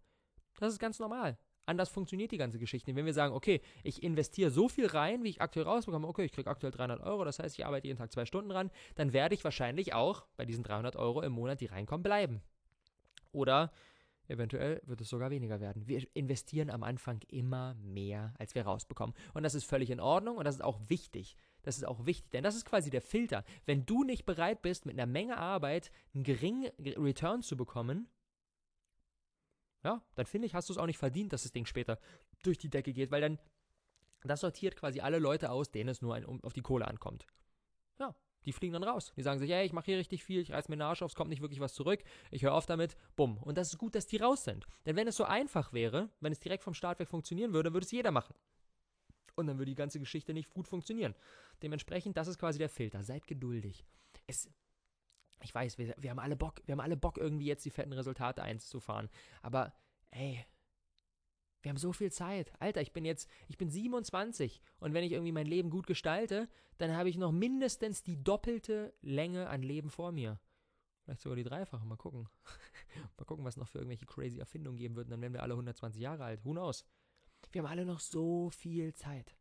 Das 0.60 0.74
ist 0.74 0.80
ganz 0.80 1.00
normal. 1.00 1.38
Anders 1.68 1.90
funktioniert 1.90 2.32
die 2.32 2.38
ganze 2.38 2.60
Geschichte. 2.60 2.96
Wenn 2.96 3.06
wir 3.06 3.14
sagen, 3.14 3.34
okay, 3.34 3.62
ich 3.84 4.02
investiere 4.02 4.52
so 4.52 4.70
viel 4.70 4.88
rein, 4.88 5.24
wie 5.24 5.30
ich 5.30 5.42
aktuell 5.42 5.66
rausbekomme, 5.66 6.08
okay, 6.08 6.24
ich 6.24 6.32
kriege 6.32 6.50
aktuell 6.50 6.72
300 6.72 7.02
Euro, 7.02 7.26
das 7.26 7.40
heißt, 7.40 7.60
ich 7.60 7.66
arbeite 7.66 7.88
jeden 7.88 7.98
Tag 7.98 8.10
zwei 8.10 8.26
Stunden 8.26 8.50
dran, 8.50 8.72
dann 8.96 9.12
werde 9.12 9.36
ich 9.36 9.44
wahrscheinlich 9.44 9.94
auch 9.94 10.26
bei 10.38 10.46
diesen 10.46 10.64
300 10.64 10.96
Euro 10.96 11.22
im 11.22 11.34
Monat, 11.34 11.60
die 11.60 11.66
reinkommen, 11.66 12.04
bleiben. 12.04 12.42
Oder 13.34 13.74
eventuell 14.30 14.82
wird 14.86 15.02
es 15.02 15.10
sogar 15.10 15.30
weniger 15.30 15.60
werden. 15.60 15.88
Wir 15.88 16.08
investieren 16.14 16.70
am 16.70 16.84
Anfang 16.84 17.20
immer 17.28 17.76
mehr, 17.76 18.34
als 18.40 18.56
wir 18.56 18.64
rausbekommen. 18.64 19.14
Und 19.34 19.44
das 19.44 19.54
ist 19.54 19.66
völlig 19.66 19.90
in 19.90 20.00
Ordnung 20.00 20.38
und 20.38 20.46
das 20.46 20.56
ist 20.56 20.64
auch 20.64 20.80
wichtig. 20.88 21.36
Das 21.64 21.76
ist 21.76 21.86
auch 21.86 22.06
wichtig, 22.06 22.30
denn 22.32 22.46
das 22.46 22.56
ist 22.56 22.64
quasi 22.64 22.90
der 22.90 23.02
Filter. 23.02 23.44
Wenn 23.66 23.86
du 23.86 24.06
nicht 24.06 24.26
bereit 24.26 24.62
bist, 24.62 24.86
mit 24.86 24.98
einer 24.98 25.06
Menge 25.06 25.38
Arbeit 25.38 25.92
einen 26.16 26.24
geringen 26.24 26.72
Return 26.80 27.42
zu 27.42 27.58
bekommen, 27.58 28.08
ja, 29.84 30.02
dann 30.16 30.26
finde 30.26 30.48
ich, 30.48 30.56
hast 30.56 30.70
du 30.70 30.74
es 30.74 30.80
auch 30.80 30.86
nicht 30.86 30.98
verdient, 30.98 31.34
dass 31.34 31.44
das 31.44 31.52
Ding 31.52 31.66
später 31.66 32.00
durch 32.44 32.58
die 32.58 32.70
Decke 32.70 32.94
geht, 32.94 33.12
weil 33.12 33.22
dann 33.22 33.40
das 34.24 34.42
sortiert 34.42 34.76
quasi 34.76 35.00
alle 35.00 35.20
Leute 35.20 35.52
aus, 35.52 35.72
denen 35.72 35.90
es 35.90 36.02
nur 36.02 36.16
ein, 36.16 36.26
um, 36.26 36.44
auf 36.44 36.54
die 36.54 36.62
Kohle 36.62 36.88
ankommt. 36.88 37.28
Ja, 38.00 38.16
die 38.46 38.52
fliegen 38.52 38.74
dann 38.74 38.84
raus. 38.84 39.14
Die 39.16 39.22
sagen 39.22 39.40
sich, 39.40 39.50
hey, 39.52 39.66
ich 39.66 39.74
mache 39.74 39.86
hier 39.86 39.98
richtig 39.98 40.24
viel, 40.24 40.42
ich 40.42 40.52
reiß 40.52 40.70
mir 40.70 40.76
den 40.76 40.82
Arsch 40.82 41.02
auf, 41.02 41.12
es 41.12 41.16
kommt 41.16 41.30
nicht 41.30 41.42
wirklich 41.42 41.60
was 41.60 41.74
zurück, 41.74 42.04
ich 42.32 42.44
höre 42.44 42.54
auf 42.54 42.66
damit, 42.66 42.98
bumm. 43.16 43.38
Und 43.38 43.58
das 43.58 43.72
ist 43.72 43.78
gut, 43.78 43.96
dass 43.96 44.08
die 44.08 44.18
raus 44.18 44.44
sind. 44.44 44.66
Denn 44.86 44.96
wenn 44.96 45.08
es 45.08 45.16
so 45.16 45.24
einfach 45.24 45.74
wäre, 45.74 46.10
wenn 46.20 46.32
es 46.32 46.40
direkt 46.40 46.64
vom 46.64 46.74
Start 46.74 47.00
weg 47.00 47.10
funktionieren 47.10 47.54
würde, 47.54 47.74
würde 47.74 47.86
es 47.86 47.92
jeder 47.92 48.12
machen. 48.12 48.36
Und 49.36 49.46
dann 49.48 49.60
würde 49.60 49.70
die 49.70 49.76
ganze 49.76 50.00
Geschichte 50.00 50.34
nicht 50.34 50.50
gut 50.50 50.68
funktionieren. 50.68 51.14
Dementsprechend, 51.62 52.18
das 52.18 52.28
ist 52.28 52.40
quasi 52.40 52.58
der 52.58 52.70
Filter. 52.70 53.04
Seid 53.04 53.28
geduldig. 53.28 53.86
Es, 54.26 54.50
ich 55.42 55.54
weiß, 55.54 55.78
wir, 55.78 55.96
wir 55.98 56.10
haben 56.10 56.20
alle 56.20 56.36
Bock, 56.36 56.62
wir 56.66 56.74
haben 56.74 56.80
alle 56.80 56.98
Bock, 56.98 57.18
irgendwie 57.18 57.46
jetzt 57.46 57.66
die 57.66 57.70
fetten 57.70 57.94
Resultate 57.94 58.42
einzufahren. 58.44 59.10
Aber, 59.42 59.74
ey, 60.12 60.46
wir 61.62 61.70
haben 61.70 61.78
so 61.78 61.94
viel 61.94 62.12
Zeit. 62.12 62.52
Alter, 62.60 62.82
ich 62.82 62.94
bin 62.94 63.06
jetzt, 63.06 63.30
ich 63.48 63.58
bin 63.58 63.70
27 63.70 64.62
und 64.80 64.94
wenn 64.94 65.04
ich 65.04 65.12
irgendwie 65.12 65.32
mein 65.32 65.48
Leben 65.48 65.70
gut 65.70 65.88
gestalte, 65.88 66.48
dann 66.78 66.96
habe 66.96 67.10
ich 67.10 67.18
noch 67.18 67.32
mindestens 67.32 68.04
die 68.04 68.24
doppelte 68.24 68.94
Länge 69.02 69.50
an 69.50 69.62
Leben 69.62 69.90
vor 69.90 70.12
mir. 70.12 70.40
Vielleicht 71.04 71.22
sogar 71.22 71.36
die 71.36 71.44
dreifache, 71.44 71.86
mal 71.86 71.96
gucken. 71.96 72.28
mal 73.18 73.26
gucken, 73.26 73.46
was 73.46 73.58
noch 73.58 73.68
für 73.68 73.80
irgendwelche 73.80 74.06
crazy 74.06 74.40
Erfindungen 74.40 74.78
geben 74.78 74.96
wird. 74.96 75.08
Und 75.08 75.12
dann 75.12 75.22
werden 75.22 75.34
wir 75.34 75.44
alle 75.44 75.54
120 75.54 76.02
Jahre 76.02 76.24
alt. 76.24 76.44
Who 76.46 76.52
knows? 76.52 76.86
Wir 77.52 77.62
haben 77.62 77.70
alle 77.70 77.86
noch 77.86 78.00
so 78.00 78.50
viel 78.50 78.94
Zeit. 78.94 79.36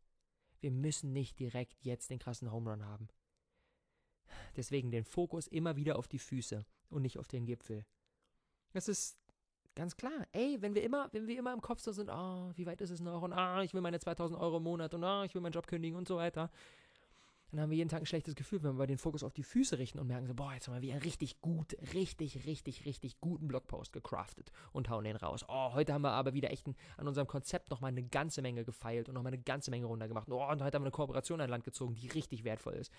Wir 0.59 0.71
müssen 0.71 1.13
nicht 1.13 1.39
direkt 1.39 1.83
jetzt 1.83 2.09
den 2.09 2.19
krassen 2.19 2.51
Home 2.51 2.71
Run 2.71 2.85
haben. 2.85 3.09
Deswegen 4.55 4.91
den 4.91 5.03
Fokus 5.03 5.47
immer 5.47 5.75
wieder 5.75 5.97
auf 5.97 6.07
die 6.07 6.19
Füße 6.19 6.65
und 6.89 7.01
nicht 7.01 7.17
auf 7.17 7.27
den 7.27 7.45
Gipfel. 7.45 7.85
Das 8.73 8.87
ist 8.87 9.17
ganz 9.75 9.95
klar. 9.95 10.27
Ey, 10.31 10.61
wenn 10.61 10.75
wir 10.75 10.83
immer, 10.83 11.09
wenn 11.13 11.27
wir 11.27 11.37
immer 11.37 11.53
im 11.53 11.61
Kopf 11.61 11.79
so 11.79 11.91
sind, 11.91 12.09
ah, 12.09 12.47
oh, 12.47 12.51
wie 12.55 12.65
weit 12.65 12.81
ist 12.81 12.89
es 12.89 12.99
noch 12.99 13.21
und 13.21 13.33
ah, 13.33 13.63
ich 13.63 13.73
will 13.73 13.81
meine 13.81 13.99
2000 13.99 14.39
Euro 14.39 14.57
im 14.57 14.63
Monat 14.63 14.93
und 14.93 15.03
ah, 15.03 15.23
ich 15.23 15.33
will 15.33 15.41
meinen 15.41 15.53
Job 15.53 15.67
kündigen 15.67 15.97
und 15.97 16.07
so 16.07 16.17
weiter, 16.17 16.49
dann 17.51 17.61
haben 17.61 17.69
wir 17.69 17.77
jeden 17.77 17.89
Tag 17.89 18.01
ein 18.01 18.05
schlechtes 18.05 18.35
Gefühl, 18.35 18.61
wenn 18.63 18.77
wir 18.77 18.87
den 18.87 18.97
Fokus 18.97 19.23
auf 19.23 19.33
die 19.33 19.43
Füße 19.43 19.77
richten 19.77 19.99
und 19.99 20.07
merken 20.07 20.27
so, 20.27 20.33
boah, 20.33 20.53
jetzt 20.53 20.67
haben 20.67 20.75
wir 20.75 20.81
wieder 20.81 20.93
einen 20.93 21.03
richtig 21.03 21.39
gut, 21.39 21.77
richtig, 21.93 22.45
richtig, 22.45 22.85
richtig 22.85 23.21
guten 23.21 23.47
Blogpost 23.47 23.93
gecraftet 23.93 24.51
und 24.73 24.89
hauen 24.89 25.05
den 25.05 25.15
raus. 25.15 25.45
Oh, 25.47 25.73
heute 25.73 25.93
haben 25.93 26.01
wir 26.01 26.11
aber 26.11 26.33
wieder 26.33 26.51
echt 26.51 26.67
ein, 26.67 26.75
an 26.97 27.07
unserem 27.07 27.27
Konzept 27.27 27.69
nochmal 27.69 27.89
eine 27.89 28.03
ganze 28.03 28.41
Menge 28.41 28.65
gefeilt 28.65 29.07
und 29.07 29.15
nochmal 29.15 29.33
eine 29.33 29.41
ganze 29.41 29.71
Menge 29.71 29.85
runtergemacht. 29.85 30.29
Oh, 30.29 30.45
und 30.45 30.61
heute 30.61 30.75
haben 30.75 30.83
wir 30.83 30.87
eine 30.87 30.91
Kooperation 30.91 31.39
an 31.39 31.49
Land 31.49 31.63
gezogen, 31.63 31.95
die 31.95 32.07
richtig 32.09 32.43
wertvoll 32.43 32.73
ist. 32.73 32.91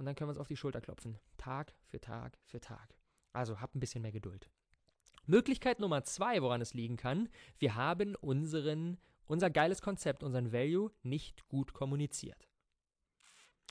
Und 0.00 0.06
dann 0.06 0.14
können 0.14 0.28
wir 0.28 0.32
uns 0.32 0.40
auf 0.40 0.48
die 0.48 0.56
Schulter 0.56 0.80
klopfen. 0.80 1.18
Tag 1.36 1.74
für 1.84 2.00
Tag 2.00 2.38
für 2.46 2.58
Tag. 2.58 2.96
Also 3.34 3.60
habt 3.60 3.76
ein 3.76 3.80
bisschen 3.80 4.00
mehr 4.00 4.12
Geduld. 4.12 4.48
Möglichkeit 5.26 5.78
Nummer 5.78 6.04
zwei, 6.04 6.40
woran 6.40 6.62
es 6.62 6.72
liegen 6.72 6.96
kann, 6.96 7.28
wir 7.58 7.74
haben 7.74 8.14
unseren, 8.14 8.96
unser 9.26 9.50
geiles 9.50 9.82
Konzept, 9.82 10.22
unseren 10.22 10.54
Value 10.54 10.90
nicht 11.02 11.46
gut 11.48 11.74
kommuniziert. 11.74 12.48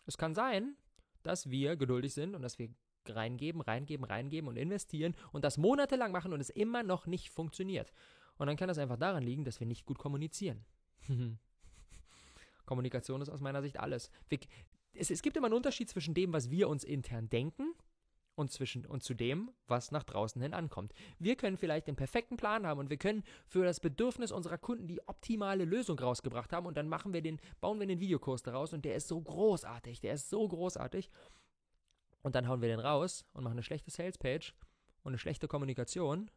Es 0.05 0.19
kann 0.19 0.35
sein, 0.35 0.77
dass 1.23 1.49
wir 1.49 1.75
geduldig 1.77 2.13
sind 2.13 2.35
und 2.35 2.43
dass 2.43 2.59
wir 2.59 2.69
reingeben, 3.07 3.61
reingeben, 3.61 4.05
reingeben 4.05 4.47
und 4.47 4.55
investieren 4.55 5.15
und 5.31 5.43
das 5.43 5.57
monatelang 5.57 6.11
machen 6.11 6.31
und 6.31 6.41
es 6.41 6.51
immer 6.51 6.83
noch 6.83 7.07
nicht 7.07 7.31
funktioniert. 7.31 7.91
Und 8.37 8.45
dann 8.45 8.55
kann 8.55 8.67
das 8.67 8.77
einfach 8.77 8.97
daran 8.97 9.23
liegen, 9.23 9.45
dass 9.45 9.59
wir 9.59 9.65
nicht 9.65 9.87
gut 9.87 9.97
kommunizieren. 9.97 10.63
Kommunikation 12.67 13.19
ist 13.19 13.29
aus 13.29 13.41
meiner 13.41 13.63
Sicht 13.63 13.79
alles. 13.79 14.11
Wir, 14.29 14.37
es, 14.99 15.09
es 15.09 15.21
gibt 15.21 15.37
immer 15.37 15.47
einen 15.47 15.55
Unterschied 15.55 15.89
zwischen 15.89 16.13
dem, 16.13 16.33
was 16.33 16.49
wir 16.49 16.69
uns 16.69 16.83
intern 16.83 17.29
denken 17.29 17.73
und, 18.35 18.51
zwischen, 18.51 18.85
und 18.85 19.03
zu 19.03 19.13
dem, 19.13 19.51
was 19.67 19.91
nach 19.91 20.03
draußen 20.03 20.41
hin 20.41 20.53
ankommt. 20.53 20.93
Wir 21.19 21.35
können 21.35 21.57
vielleicht 21.57 21.87
den 21.87 21.95
perfekten 21.95 22.37
Plan 22.37 22.65
haben 22.65 22.79
und 22.79 22.89
wir 22.89 22.97
können 22.97 23.23
für 23.47 23.63
das 23.63 23.79
Bedürfnis 23.79 24.31
unserer 24.31 24.57
Kunden 24.57 24.87
die 24.87 25.05
optimale 25.07 25.65
Lösung 25.65 25.99
rausgebracht 25.99 26.53
haben 26.53 26.65
und 26.65 26.77
dann 26.77 26.87
machen 26.87 27.13
wir 27.13 27.21
den, 27.21 27.39
bauen 27.59 27.79
wir 27.79 27.87
den 27.87 27.99
Videokurs 27.99 28.43
daraus 28.43 28.73
und 28.73 28.85
der 28.85 28.95
ist 28.95 29.07
so 29.07 29.19
großartig, 29.19 29.99
der 29.99 30.13
ist 30.13 30.29
so 30.29 30.47
großartig. 30.47 31.09
Und 32.21 32.35
dann 32.35 32.47
hauen 32.47 32.61
wir 32.61 32.67
den 32.67 32.79
raus 32.79 33.25
und 33.33 33.43
machen 33.43 33.53
eine 33.53 33.63
schlechte 33.63 33.91
Salespage 33.91 34.53
und 35.03 35.11
eine 35.11 35.17
schlechte 35.17 35.47
Kommunikation 35.47 36.29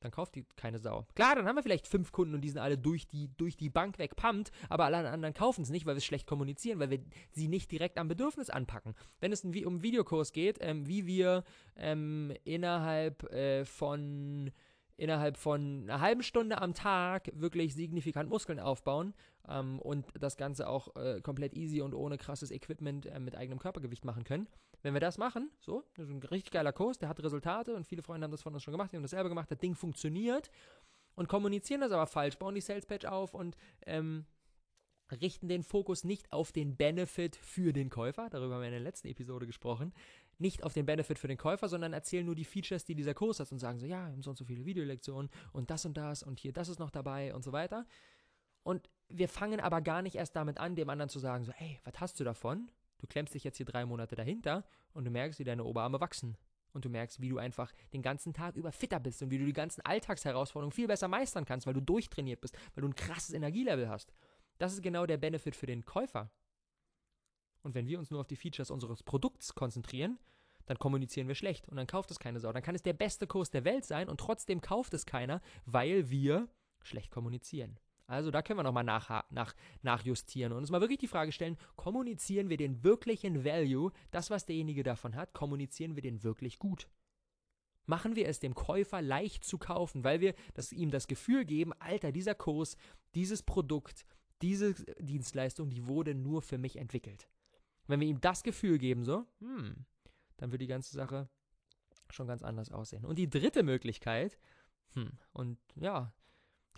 dann 0.00 0.10
kauft 0.10 0.34
die 0.34 0.44
keine 0.56 0.78
Sau. 0.78 1.06
Klar, 1.14 1.34
dann 1.36 1.46
haben 1.46 1.56
wir 1.56 1.62
vielleicht 1.62 1.86
fünf 1.86 2.12
Kunden 2.12 2.34
und 2.34 2.40
die 2.40 2.48
sind 2.48 2.60
alle 2.60 2.78
durch 2.78 3.06
die, 3.06 3.28
durch 3.36 3.56
die 3.56 3.70
Bank 3.70 3.98
wegpumpt, 3.98 4.50
aber 4.68 4.84
alle 4.84 5.08
anderen 5.10 5.34
kaufen 5.34 5.62
es 5.62 5.70
nicht, 5.70 5.86
weil 5.86 5.94
wir 5.94 5.98
es 5.98 6.04
schlecht 6.04 6.26
kommunizieren, 6.26 6.78
weil 6.78 6.90
wir 6.90 7.00
sie 7.30 7.48
nicht 7.48 7.70
direkt 7.70 7.98
am 7.98 8.08
Bedürfnis 8.08 8.50
anpacken. 8.50 8.94
Wenn 9.20 9.32
es 9.32 9.44
um 9.44 9.52
einen 9.54 9.82
Videokurs 9.82 10.32
geht, 10.32 10.58
ähm, 10.60 10.86
wie 10.86 11.06
wir 11.06 11.44
ähm, 11.76 12.32
innerhalb 12.44 13.24
äh, 13.32 13.64
von 13.64 14.52
innerhalb 14.98 15.36
von 15.36 15.84
einer 15.84 16.00
halben 16.00 16.22
Stunde 16.22 16.60
am 16.60 16.74
Tag 16.74 17.30
wirklich 17.32 17.74
signifikant 17.74 18.28
Muskeln 18.28 18.58
aufbauen 18.58 19.14
ähm, 19.48 19.78
und 19.78 20.06
das 20.18 20.36
Ganze 20.36 20.68
auch 20.68 20.94
äh, 20.96 21.20
komplett 21.20 21.54
easy 21.54 21.80
und 21.80 21.94
ohne 21.94 22.18
krasses 22.18 22.50
Equipment 22.50 23.06
äh, 23.06 23.20
mit 23.20 23.36
eigenem 23.36 23.60
Körpergewicht 23.60 24.04
machen 24.04 24.24
können. 24.24 24.48
Wenn 24.82 24.94
wir 24.94 25.00
das 25.00 25.18
machen, 25.18 25.50
so, 25.60 25.84
das 25.94 26.06
ist 26.06 26.12
ein 26.12 26.22
richtig 26.22 26.52
geiler 26.52 26.72
Kurs, 26.72 26.98
der 26.98 27.08
hat 27.08 27.22
Resultate 27.22 27.74
und 27.74 27.86
viele 27.86 28.02
Freunde 28.02 28.24
haben 28.24 28.32
das 28.32 28.42
von 28.42 28.54
uns 28.54 28.62
schon 28.62 28.72
gemacht, 28.72 28.92
die 28.92 28.96
haben 28.96 29.02
das 29.02 29.10
selber 29.10 29.28
gemacht, 29.28 29.50
das 29.50 29.58
Ding 29.58 29.74
funktioniert 29.74 30.50
und 31.14 31.28
kommunizieren 31.28 31.80
das 31.80 31.90
aber 31.90 32.06
falsch, 32.06 32.38
bauen 32.38 32.54
die 32.54 32.60
Sales 32.60 32.86
Page 32.86 33.06
auf 33.06 33.34
und 33.34 33.56
ähm, 33.86 34.24
richten 35.10 35.48
den 35.48 35.62
Fokus 35.62 36.04
nicht 36.04 36.32
auf 36.32 36.52
den 36.52 36.76
Benefit 36.76 37.36
für 37.36 37.72
den 37.72 37.90
Käufer, 37.90 38.28
darüber 38.30 38.54
haben 38.54 38.60
wir 38.60 38.68
in 38.68 38.72
der 38.72 38.80
letzten 38.80 39.08
Episode 39.08 39.46
gesprochen, 39.46 39.92
nicht 40.38 40.62
auf 40.62 40.72
den 40.72 40.86
Benefit 40.86 41.18
für 41.18 41.28
den 41.28 41.38
Käufer, 41.38 41.68
sondern 41.68 41.92
erzählen 41.92 42.24
nur 42.24 42.34
die 42.34 42.44
Features, 42.44 42.84
die 42.84 42.94
dieser 42.94 43.14
Kurs 43.14 43.40
hat 43.40 43.50
und 43.50 43.58
sagen 43.58 43.78
so, 43.78 43.86
ja, 43.86 44.06
wir 44.06 44.12
haben 44.12 44.22
so 44.22 44.30
und 44.30 44.36
so 44.36 44.44
viele 44.44 44.64
Videolektionen 44.64 45.30
und 45.52 45.70
das 45.70 45.84
und 45.84 45.96
das 45.96 46.22
und 46.22 46.38
hier 46.38 46.52
das 46.52 46.68
ist 46.68 46.78
noch 46.78 46.90
dabei 46.90 47.34
und 47.34 47.42
so 47.42 47.52
weiter. 47.52 47.86
Und 48.62 48.88
wir 49.08 49.28
fangen 49.28 49.60
aber 49.60 49.80
gar 49.80 50.02
nicht 50.02 50.16
erst 50.16 50.36
damit 50.36 50.58
an, 50.58 50.76
dem 50.76 50.90
anderen 50.90 51.08
zu 51.08 51.18
sagen 51.18 51.44
so, 51.44 51.52
ey, 51.58 51.80
was 51.84 52.00
hast 52.00 52.20
du 52.20 52.24
davon? 52.24 52.70
Du 52.98 53.06
klemmst 53.06 53.34
dich 53.34 53.44
jetzt 53.44 53.56
hier 53.56 53.66
drei 53.66 53.86
Monate 53.86 54.14
dahinter 54.16 54.64
und 54.92 55.04
du 55.04 55.10
merkst, 55.10 55.38
wie 55.38 55.44
deine 55.44 55.64
Oberarme 55.64 56.00
wachsen. 56.00 56.36
Und 56.72 56.84
du 56.84 56.90
merkst, 56.90 57.20
wie 57.20 57.30
du 57.30 57.38
einfach 57.38 57.72
den 57.92 58.02
ganzen 58.02 58.34
Tag 58.34 58.54
über 58.54 58.72
fitter 58.72 59.00
bist 59.00 59.22
und 59.22 59.30
wie 59.30 59.38
du 59.38 59.46
die 59.46 59.52
ganzen 59.52 59.80
Alltagsherausforderungen 59.80 60.72
viel 60.72 60.86
besser 60.86 61.08
meistern 61.08 61.44
kannst, 61.44 61.66
weil 61.66 61.74
du 61.74 61.80
durchtrainiert 61.80 62.40
bist, 62.40 62.56
weil 62.74 62.82
du 62.82 62.88
ein 62.88 62.94
krasses 62.94 63.32
Energielevel 63.32 63.88
hast. 63.88 64.12
Das 64.58 64.74
ist 64.74 64.82
genau 64.82 65.06
der 65.06 65.16
Benefit 65.16 65.56
für 65.56 65.66
den 65.66 65.84
Käufer. 65.84 66.30
Und 67.62 67.74
wenn 67.74 67.86
wir 67.86 67.98
uns 67.98 68.10
nur 68.10 68.20
auf 68.20 68.26
die 68.26 68.36
Features 68.36 68.70
unseres 68.70 69.02
Produkts 69.02 69.54
konzentrieren, 69.54 70.18
dann 70.66 70.78
kommunizieren 70.78 71.28
wir 71.28 71.34
schlecht 71.34 71.66
und 71.68 71.76
dann 71.76 71.86
kauft 71.86 72.10
es 72.10 72.18
keine 72.18 72.40
Sau. 72.40 72.52
Dann 72.52 72.62
kann 72.62 72.74
es 72.74 72.82
der 72.82 72.92
beste 72.92 73.26
Kurs 73.26 73.50
der 73.50 73.64
Welt 73.64 73.84
sein 73.84 74.08
und 74.08 74.20
trotzdem 74.20 74.60
kauft 74.60 74.92
es 74.92 75.06
keiner, 75.06 75.40
weil 75.64 76.10
wir 76.10 76.48
schlecht 76.82 77.10
kommunizieren. 77.10 77.78
Also 78.08 78.30
da 78.30 78.40
können 78.40 78.58
wir 78.58 78.62
nochmal 78.62 78.84
nach, 78.84 79.22
nach, 79.30 79.54
nachjustieren 79.82 80.52
und 80.52 80.58
uns 80.58 80.70
mal 80.70 80.80
wirklich 80.80 80.98
die 80.98 81.08
Frage 81.08 81.30
stellen, 81.30 81.58
kommunizieren 81.76 82.48
wir 82.48 82.56
den 82.56 82.82
wirklichen 82.82 83.44
Value, 83.44 83.92
das, 84.10 84.30
was 84.30 84.46
derjenige 84.46 84.82
davon 84.82 85.14
hat, 85.14 85.34
kommunizieren 85.34 85.94
wir 85.94 86.02
den 86.02 86.22
wirklich 86.24 86.58
gut? 86.58 86.88
Machen 87.84 88.16
wir 88.16 88.26
es 88.26 88.40
dem 88.40 88.54
Käufer 88.54 89.02
leicht 89.02 89.44
zu 89.44 89.58
kaufen, 89.58 90.04
weil 90.04 90.20
wir 90.20 90.34
das, 90.54 90.72
ihm 90.72 90.90
das 90.90 91.06
Gefühl 91.06 91.44
geben, 91.44 91.74
Alter, 91.80 92.10
dieser 92.10 92.34
Kurs, 92.34 92.78
dieses 93.14 93.42
Produkt, 93.42 94.06
diese 94.40 94.72
Dienstleistung, 94.98 95.68
die 95.68 95.86
wurde 95.86 96.14
nur 96.14 96.40
für 96.40 96.56
mich 96.56 96.76
entwickelt. 96.76 97.28
Wenn 97.88 98.00
wir 98.00 98.08
ihm 98.08 98.22
das 98.22 98.42
Gefühl 98.42 98.78
geben, 98.78 99.04
so, 99.04 99.26
hm, 99.40 99.84
dann 100.38 100.50
wird 100.50 100.62
die 100.62 100.66
ganze 100.66 100.96
Sache 100.96 101.28
schon 102.08 102.26
ganz 102.26 102.42
anders 102.42 102.70
aussehen. 102.70 103.04
Und 103.04 103.18
die 103.18 103.28
dritte 103.28 103.62
Möglichkeit, 103.62 104.38
hm, 104.94 105.12
und 105.32 105.58
ja, 105.74 106.14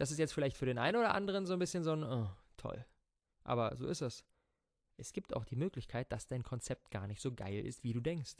das 0.00 0.10
ist 0.10 0.18
jetzt 0.18 0.32
vielleicht 0.32 0.56
für 0.56 0.64
den 0.64 0.78
einen 0.78 0.96
oder 0.96 1.14
anderen 1.14 1.44
so 1.44 1.52
ein 1.52 1.58
bisschen 1.58 1.84
so 1.84 1.92
ein, 1.92 2.02
oh, 2.02 2.26
toll. 2.56 2.86
Aber 3.44 3.76
so 3.76 3.86
ist 3.86 4.00
es. 4.00 4.24
Es 4.96 5.12
gibt 5.12 5.36
auch 5.36 5.44
die 5.44 5.56
Möglichkeit, 5.56 6.10
dass 6.10 6.26
dein 6.26 6.42
Konzept 6.42 6.90
gar 6.90 7.06
nicht 7.06 7.20
so 7.20 7.34
geil 7.34 7.66
ist, 7.66 7.84
wie 7.84 7.92
du 7.92 8.00
denkst. 8.00 8.36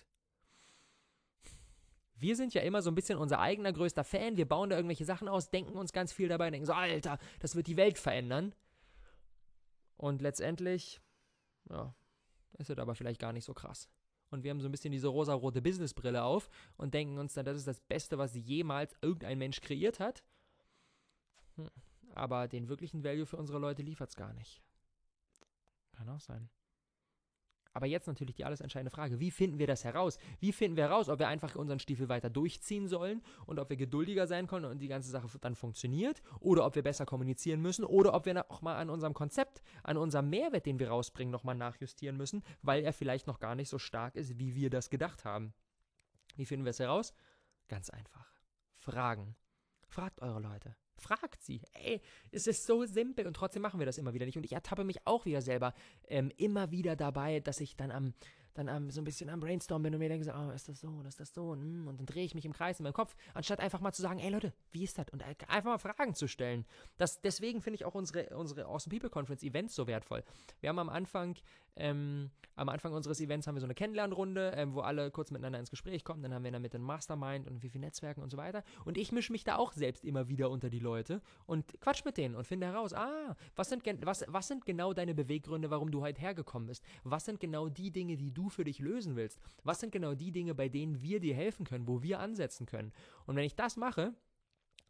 Wir 2.15 2.35
sind 2.35 2.55
ja 2.55 2.63
immer 2.63 2.81
so 2.81 2.91
ein 2.91 2.95
bisschen 2.95 3.19
unser 3.19 3.41
eigener 3.41 3.75
größter 3.75 4.05
Fan. 4.05 4.39
Wir 4.39 4.49
bauen 4.49 4.71
da 4.71 4.77
irgendwelche 4.77 5.05
Sachen 5.05 5.29
aus, 5.29 5.51
denken 5.51 5.77
uns 5.77 5.93
ganz 5.93 6.15
viel 6.15 6.29
dabei, 6.29 6.51
denken 6.51 6.65
so, 6.65 6.73
Alter, 6.73 7.19
das 7.41 7.55
wird 7.55 7.67
die 7.67 7.77
Welt 7.77 7.99
verändern. 7.99 8.55
Und 9.99 10.23
letztendlich, 10.23 10.99
ja, 11.69 11.95
ist 12.57 12.71
es 12.71 12.79
aber 12.79 12.95
vielleicht 12.95 13.21
gar 13.21 13.35
nicht 13.35 13.45
so 13.45 13.53
krass. 13.53 13.91
Und 14.31 14.45
wir 14.45 14.51
haben 14.51 14.63
so 14.63 14.69
ein 14.69 14.73
bisschen 14.73 14.93
diese 14.93 15.09
rosa-rote 15.09 15.61
Businessbrille 15.61 16.23
auf 16.23 16.49
und 16.79 16.95
denken 16.95 17.19
uns 17.19 17.35
dann, 17.35 17.45
das 17.45 17.59
ist 17.59 17.67
das 17.67 17.81
Beste, 17.81 18.17
was 18.17 18.35
jemals 18.35 18.97
irgendein 19.03 19.37
Mensch 19.37 19.61
kreiert 19.61 20.01
hat. 20.01 20.23
Hm. 21.57 21.69
Aber 22.15 22.49
den 22.49 22.69
wirklichen 22.69 23.05
Value 23.05 23.27
für 23.27 23.37
unsere 23.37 23.59
Leute 23.59 23.83
liefert 23.83 24.11
es 24.11 24.17
gar 24.17 24.33
nicht. 24.33 24.61
Kann 25.93 26.09
auch 26.09 26.21
sein. 26.21 26.51
Aber 27.73 27.87
jetzt 27.87 28.09
natürlich 28.09 28.35
die 28.35 28.45
alles 28.45 28.61
entscheidende 28.61 28.91
Frage. 28.91 29.21
Wie 29.21 29.31
finden 29.31 29.59
wir 29.59 29.67
das 29.67 29.85
heraus? 29.85 30.19
Wie 30.41 30.53
finden 30.53 30.77
wir 30.77 30.85
heraus, 30.85 31.09
ob 31.09 31.19
wir 31.19 31.29
einfach 31.29 31.55
unseren 31.55 31.79
Stiefel 31.79 32.09
weiter 32.09 32.29
durchziehen 32.29 32.89
sollen 32.89 33.23
und 33.47 33.59
ob 33.59 33.71
wir 33.71 33.77
geduldiger 33.77 34.27
sein 34.27 34.47
können 34.47 34.65
und 34.65 34.79
die 34.79 34.89
ganze 34.89 35.11
Sache 35.11 35.29
dann 35.41 35.55
funktioniert 35.55 36.23
oder 36.41 36.67
ob 36.67 36.75
wir 36.75 36.83
besser 36.83 37.07
kommunizieren 37.07 37.61
müssen 37.61 37.85
oder 37.85 38.15
ob 38.15 38.27
wir 38.27 38.51
auch 38.51 38.63
mal 38.63 38.77
an 38.77 38.91
unserem 38.91 39.15
Konzept, 39.15 39.63
an 39.85 39.97
unserem 39.97 40.31
Mehrwert, 40.31 40.67
den 40.67 40.81
wir 40.81 40.89
rausbringen, 40.89 41.31
nochmal 41.31 41.55
nachjustieren 41.55 42.17
müssen, 42.17 42.43
weil 42.63 42.83
er 42.83 42.93
vielleicht 42.93 43.27
noch 43.27 43.39
gar 43.39 43.55
nicht 43.55 43.69
so 43.69 43.79
stark 43.79 44.17
ist, 44.17 44.39
wie 44.39 44.55
wir 44.57 44.71
das 44.71 44.91
gedacht 44.91 45.25
haben. 45.25 45.55
Wie 46.37 46.47
finden 46.47 46.65
wir 46.65 46.71
es 46.71 46.81
heraus? 46.81 47.15
Ganz 47.69 47.91
einfach. 47.91 48.27
Fragen. 48.79 49.37
Fragt 49.87 50.23
eure 50.23 50.41
Leute. 50.41 50.75
Fragt 51.01 51.43
sie. 51.43 51.63
Ey, 51.73 52.03
es 52.31 52.47
ist 52.47 52.67
so 52.67 52.85
simpel 52.85 53.27
und 53.27 53.35
trotzdem 53.35 53.63
machen 53.63 53.81
wir 53.81 53.87
das 53.87 53.97
immer 53.97 54.13
wieder 54.13 54.27
nicht. 54.27 54.37
Und 54.37 54.45
ich 54.45 54.53
ertappe 54.53 54.85
mich 54.85 55.07
auch 55.07 55.25
wieder 55.25 55.41
selber 55.41 55.73
ähm, 56.09 56.31
immer 56.37 56.71
wieder 56.71 56.95
dabei, 56.95 57.41
dass 57.41 57.61
ich 57.61 57.75
dann 57.75 57.91
am 57.91 58.13
dann 58.55 58.69
ähm, 58.69 58.91
so 58.91 59.01
ein 59.01 59.05
bisschen 59.05 59.31
am 59.31 59.41
Brainstorm 59.41 59.83
bin 59.83 59.95
und 59.95 60.01
mir 60.01 60.09
denke 60.09 60.25
so, 60.25 60.33
oh, 60.33 60.51
ist 60.51 60.69
das 60.69 60.81
so, 60.81 60.89
und 60.89 61.07
ist 61.07 61.21
das 61.21 61.33
so, 61.33 61.51
und, 61.51 61.87
und 61.89 61.99
dann 61.99 62.07
drehe 62.07 62.25
ich 62.25 62.35
mich 62.35 62.45
im 62.45 62.53
Kreis 62.53 62.79
in 62.81 62.85
meinem 62.85 62.93
Kopf, 62.93 63.17
anstatt 63.35 63.61
einfach 63.61 63.81
mal 63.81 63.93
zu 63.93 64.03
sagen, 64.03 64.19
ey 64.19 64.31
Leute, 64.31 64.53
wie 64.73 64.85
ist 64.85 64.99
das? 64.99 65.09
Und 65.11 65.23
einfach 65.23 65.65
mal 65.65 65.79
Fragen 65.79 66.15
zu 66.15 66.29
stellen. 66.29 66.65
Das, 66.99 67.21
deswegen 67.21 67.61
finde 67.61 67.77
ich 67.77 67.85
auch 67.85 67.95
unsere, 67.95 68.37
unsere 68.37 68.67
Awesome 68.67 68.95
People 68.95 69.11
Conference 69.11 69.43
Events 69.43 69.75
so 69.75 69.87
wertvoll. 69.87 70.25
Wir 70.61 70.69
haben 70.69 70.79
am 70.79 70.89
Anfang, 70.89 71.37
ähm, 71.77 72.31
am 72.57 72.69
Anfang 72.69 72.93
unseres 72.93 73.21
Events 73.21 73.47
haben 73.47 73.55
wir 73.55 73.61
so 73.61 73.67
eine 73.67 73.75
Kennenlernrunde, 73.75 74.53
ähm, 74.57 74.75
wo 74.75 74.81
alle 74.81 75.11
kurz 75.11 75.31
miteinander 75.31 75.59
ins 75.59 75.71
Gespräch 75.71 76.05
kommen, 76.05 76.23
dann 76.23 76.35
haben 76.35 76.45
wir 76.45 76.51
der 76.51 76.61
Mitte 76.61 76.79
ein 76.79 76.83
Mastermind 76.83 77.47
und 77.47 77.63
wie 77.63 77.69
viel 77.69 77.81
Netzwerken 77.81 78.23
und 78.23 78.31
so 78.31 78.37
weiter. 78.37 78.63
Und 78.85 78.99
ich 78.99 79.13
mische 79.13 79.33
mich 79.33 79.45
da 79.45 79.57
auch 79.57 79.73
selbst 79.73 80.05
immer 80.05 80.29
wieder 80.29 80.51
unter 80.51 80.71
die 80.71 80.79
Leute 80.79 81.23
und 81.47 81.81
quatsch 81.81 82.05
mit 82.05 82.17
denen 82.17 82.35
und 82.35 82.47
finde 82.47 82.67
heraus, 82.67 82.93
ah, 82.93 83.37
was 83.57 83.69
sind, 83.69 83.85
was, 84.05 84.25
was 84.29 84.49
sind 84.49 84.67
genau 84.67 84.93
deine 84.93 85.15
Beweggründe, 85.15 85.71
warum 85.71 85.91
du 85.91 86.03
heute 86.03 86.21
hergekommen 86.21 86.67
bist? 86.67 86.85
Was 87.05 87.25
sind 87.25 87.41
genau 87.41 87.69
die 87.69 87.91
Dinge, 87.91 88.17
die 88.17 88.33
du 88.33 88.40
für 88.49 88.65
dich 88.65 88.79
lösen 88.79 89.17
willst? 89.17 89.39
Was 89.65 89.81
sind 89.81 89.93
genau 89.93 90.15
die 90.15 90.33
Dinge, 90.33 90.55
bei 90.55 90.69
denen 90.69 91.03
wir 91.03 91.21
dir 91.21 91.35
helfen 91.35 91.67
können, 91.67 91.87
wo 91.87 92.03
wir 92.03 92.21
ansetzen 92.21 92.67
können? 92.67 92.93
Und 93.27 93.37
wenn 93.37 93.45
ich 93.45 93.57
das 93.57 93.77
mache, 93.77 94.15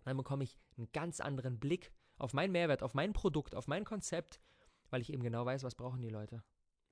dann 0.04 0.16
bekomme 0.16 0.44
ich 0.44 0.56
einen 0.76 0.90
ganz 0.92 1.20
anderen 1.20 1.58
Blick 1.58 1.92
auf 2.18 2.32
meinen 2.32 2.52
Mehrwert, 2.52 2.82
auf 2.82 2.94
mein 2.94 3.12
Produkt, 3.12 3.54
auf 3.54 3.66
mein 3.66 3.84
Konzept, 3.84 4.40
weil 4.90 5.00
ich 5.00 5.12
eben 5.12 5.22
genau 5.22 5.44
weiß, 5.44 5.62
was 5.62 5.74
brauchen 5.74 6.00
die 6.00 6.08
Leute. 6.08 6.42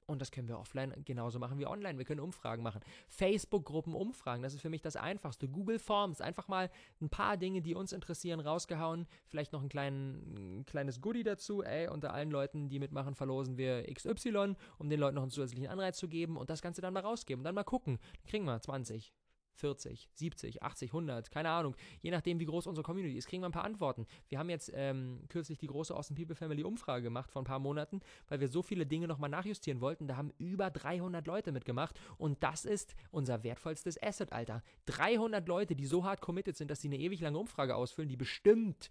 Und 0.08 0.22
das 0.22 0.30
können 0.30 0.48
wir 0.48 0.58
offline 0.58 0.94
genauso 1.04 1.38
machen 1.38 1.58
wie 1.58 1.66
online. 1.66 1.98
Wir 1.98 2.06
können 2.06 2.20
Umfragen 2.20 2.62
machen. 2.62 2.80
Facebook-Gruppen 3.08 3.94
Umfragen, 3.94 4.42
das 4.42 4.54
ist 4.54 4.62
für 4.62 4.70
mich 4.70 4.80
das 4.80 4.96
Einfachste. 4.96 5.48
Google 5.48 5.78
Forms, 5.78 6.22
einfach 6.22 6.48
mal 6.48 6.70
ein 7.02 7.10
paar 7.10 7.36
Dinge, 7.36 7.60
die 7.60 7.74
uns 7.74 7.92
interessieren, 7.92 8.40
rausgehauen. 8.40 9.06
Vielleicht 9.26 9.52
noch 9.52 9.62
ein, 9.62 9.68
klein, 9.68 10.60
ein 10.60 10.64
kleines 10.64 11.02
Goodie 11.02 11.24
dazu. 11.24 11.62
Ey, 11.62 11.88
unter 11.88 12.14
allen 12.14 12.30
Leuten, 12.30 12.70
die 12.70 12.78
mitmachen, 12.78 13.14
verlosen 13.14 13.58
wir 13.58 13.82
XY, 13.92 14.56
um 14.78 14.88
den 14.88 14.98
Leuten 14.98 15.16
noch 15.16 15.22
einen 15.22 15.30
zusätzlichen 15.30 15.68
Anreiz 15.68 15.98
zu 15.98 16.08
geben 16.08 16.38
und 16.38 16.48
das 16.48 16.62
Ganze 16.62 16.80
dann 16.80 16.94
mal 16.94 17.00
rausgeben 17.00 17.40
und 17.40 17.44
dann 17.44 17.54
mal 17.54 17.64
gucken. 17.64 17.98
Dann 18.22 18.30
kriegen 18.30 18.44
wir 18.46 18.58
20, 18.58 19.12
40, 19.58 20.08
70, 20.14 20.62
80, 20.62 20.90
100, 20.90 21.30
keine 21.30 21.50
Ahnung. 21.50 21.76
Je 22.00 22.10
nachdem, 22.10 22.40
wie 22.40 22.46
groß 22.46 22.66
unsere 22.66 22.84
Community 22.84 23.16
ist, 23.16 23.26
kriegen 23.26 23.42
wir 23.42 23.48
ein 23.48 23.52
paar 23.52 23.64
Antworten. 23.64 24.06
Wir 24.28 24.38
haben 24.38 24.50
jetzt 24.50 24.70
ähm, 24.74 25.20
kürzlich 25.28 25.58
die 25.58 25.66
große 25.66 25.94
Awesome 25.94 26.16
People 26.18 26.34
Family 26.34 26.62
Umfrage 26.62 27.02
gemacht 27.02 27.30
vor 27.30 27.42
ein 27.42 27.46
paar 27.46 27.58
Monaten, 27.58 28.00
weil 28.28 28.40
wir 28.40 28.48
so 28.48 28.62
viele 28.62 28.86
Dinge 28.86 29.08
nochmal 29.08 29.30
nachjustieren 29.30 29.80
wollten. 29.80 30.06
Da 30.06 30.16
haben 30.16 30.32
über 30.38 30.70
300 30.70 31.26
Leute 31.26 31.52
mitgemacht 31.52 31.98
und 32.16 32.42
das 32.42 32.64
ist 32.64 32.94
unser 33.10 33.42
wertvollstes 33.42 34.02
Asset, 34.02 34.32
Alter. 34.32 34.62
300 34.86 35.46
Leute, 35.48 35.74
die 35.74 35.86
so 35.86 36.04
hart 36.04 36.20
committed 36.20 36.56
sind, 36.56 36.70
dass 36.70 36.80
sie 36.80 36.88
eine 36.88 36.98
ewig 36.98 37.20
lange 37.20 37.38
Umfrage 37.38 37.74
ausfüllen, 37.74 38.08
die 38.08 38.16
bestimmt 38.16 38.90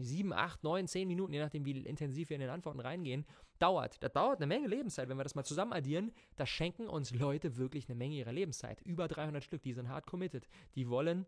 sieben, 0.00 0.32
acht, 0.32 0.62
neun, 0.64 0.86
zehn 0.86 1.08
Minuten, 1.08 1.32
je 1.32 1.40
nachdem, 1.40 1.64
wie 1.64 1.78
intensiv 1.78 2.30
wir 2.30 2.36
in 2.36 2.40
den 2.40 2.50
Antworten 2.50 2.80
reingehen, 2.80 3.26
dauert. 3.58 4.02
Das 4.02 4.12
dauert 4.12 4.38
eine 4.38 4.46
Menge 4.46 4.68
Lebenszeit. 4.68 5.08
Wenn 5.08 5.16
wir 5.16 5.24
das 5.24 5.34
mal 5.34 5.44
zusammen 5.44 5.72
addieren, 5.72 6.12
da 6.36 6.46
schenken 6.46 6.88
uns 6.88 7.12
Leute 7.12 7.56
wirklich 7.56 7.88
eine 7.88 7.96
Menge 7.96 8.16
ihrer 8.16 8.32
Lebenszeit. 8.32 8.80
Über 8.82 9.08
300 9.08 9.42
Stück, 9.42 9.62
die 9.62 9.72
sind 9.72 9.88
hart 9.88 10.06
committed. 10.06 10.48
Die 10.74 10.88
wollen 10.88 11.26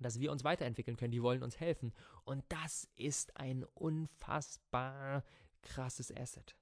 dass 0.00 0.18
wir 0.18 0.32
uns 0.32 0.44
weiterentwickeln 0.44 0.96
können. 0.96 1.12
Die 1.12 1.22
wollen 1.22 1.42
uns 1.42 1.60
helfen. 1.60 1.92
Und 2.24 2.44
das 2.48 2.88
ist 2.96 3.36
ein 3.36 3.64
unfassbar 3.74 5.22
krasses 5.62 6.14
Asset. 6.14 6.56